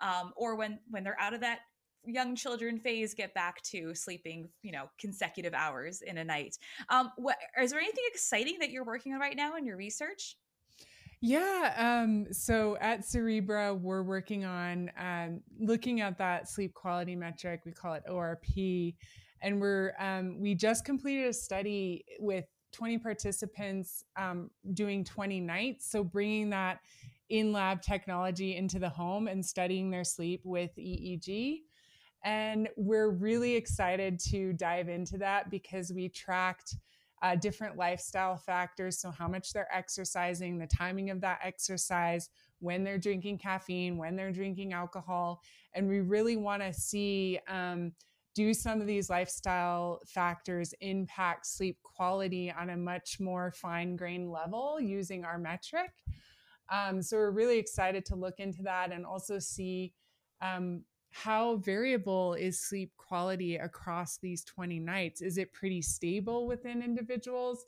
[0.00, 1.60] um, or when when they're out of that
[2.04, 7.12] young children phase get back to sleeping you know consecutive hours in a night um
[7.16, 10.36] what is there anything exciting that you're working on right now in your research
[11.22, 11.72] yeah.
[11.78, 17.60] Um, so at Cerebra, we're working on um, looking at that sleep quality metric.
[17.64, 18.96] We call it ORP,
[19.40, 25.88] and we're um, we just completed a study with 20 participants um, doing 20 nights.
[25.88, 26.80] So bringing that
[27.28, 31.60] in lab technology into the home and studying their sleep with EEG.
[32.24, 36.76] And we're really excited to dive into that because we tracked
[37.22, 38.98] uh, different lifestyle factors.
[38.98, 44.16] So, how much they're exercising, the timing of that exercise, when they're drinking caffeine, when
[44.16, 45.40] they're drinking alcohol.
[45.74, 47.92] And we really want to see um,
[48.34, 54.30] do some of these lifestyle factors impact sleep quality on a much more fine grained
[54.30, 55.92] level using our metric.
[56.70, 59.94] Um, so, we're really excited to look into that and also see.
[60.40, 60.82] Um,
[61.12, 65.20] how variable is sleep quality across these 20 nights?
[65.20, 67.66] Is it pretty stable within individuals?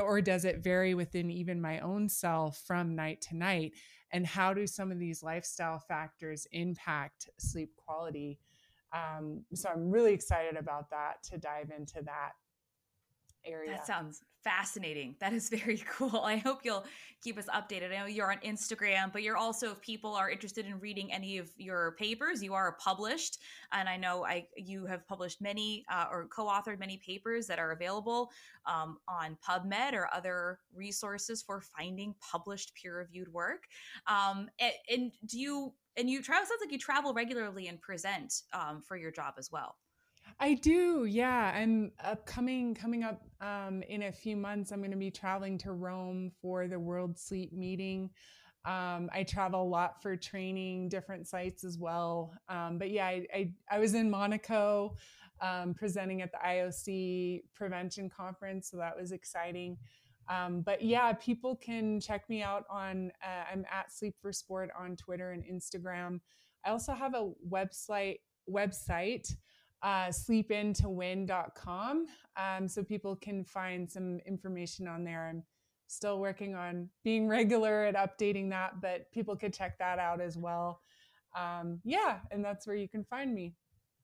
[0.00, 3.72] Or does it vary within even my own self from night to night?
[4.12, 8.38] And how do some of these lifestyle factors impact sleep quality?
[8.92, 12.32] Um, so I'm really excited about that to dive into that
[13.46, 13.70] area.
[13.70, 15.16] That sounds fascinating.
[15.18, 16.20] That is very cool.
[16.20, 16.84] I hope you'll
[17.20, 17.92] keep us updated.
[17.92, 21.38] I know you're on Instagram, but you're also, if people are interested in reading any
[21.38, 23.38] of your papers, you are published,
[23.72, 27.72] and I know I you have published many uh, or co-authored many papers that are
[27.72, 28.30] available
[28.66, 33.64] um, on PubMed or other resources for finding published peer-reviewed work.
[34.06, 36.46] Um, and, and, do you and you travel?
[36.46, 39.74] Sounds like you travel regularly and present um, for your job as well.
[40.38, 41.52] I do, yeah.
[41.54, 44.70] I'm upcoming coming up um, in a few months.
[44.70, 48.10] I'm going to be traveling to Rome for the World Sleep meeting.
[48.66, 52.34] Um, I travel a lot for training, different sites as well.
[52.48, 54.96] Um, but yeah, I, I, I, was in Monaco
[55.40, 59.78] um, presenting at the IOC prevention conference, so that was exciting.
[60.28, 63.12] Um, but yeah, people can check me out on.
[63.24, 66.18] Uh, I'm at Sleep for Sport on Twitter and Instagram.
[66.64, 68.18] I also have a website
[68.50, 69.32] website
[69.82, 72.06] uh, sleepintowin.com
[72.36, 75.28] um, so people can find some information on there.
[75.28, 75.42] I'm
[75.86, 80.36] still working on being regular at updating that, but people could check that out as
[80.36, 80.80] well.
[81.36, 83.54] Um, yeah, and that's where you can find me.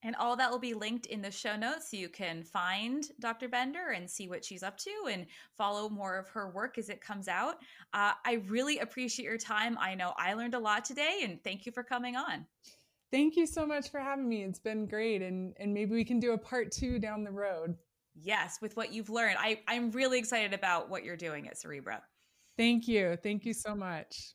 [0.04, 1.90] And all that will be linked in the show notes.
[1.90, 3.48] So you can find Dr.
[3.48, 7.00] Bender and see what she's up to and follow more of her work as it
[7.00, 7.56] comes out.
[7.94, 9.78] Uh, I really appreciate your time.
[9.80, 12.46] I know I learned a lot today, and thank you for coming on.
[13.12, 14.42] Thank you so much for having me.
[14.42, 15.22] It's been great.
[15.22, 17.76] And, and maybe we can do a part two down the road.
[18.14, 19.36] Yes, with what you've learned.
[19.38, 22.00] I, I'm really excited about what you're doing at Cerebra.
[22.56, 23.16] Thank you.
[23.22, 24.34] Thank you so much.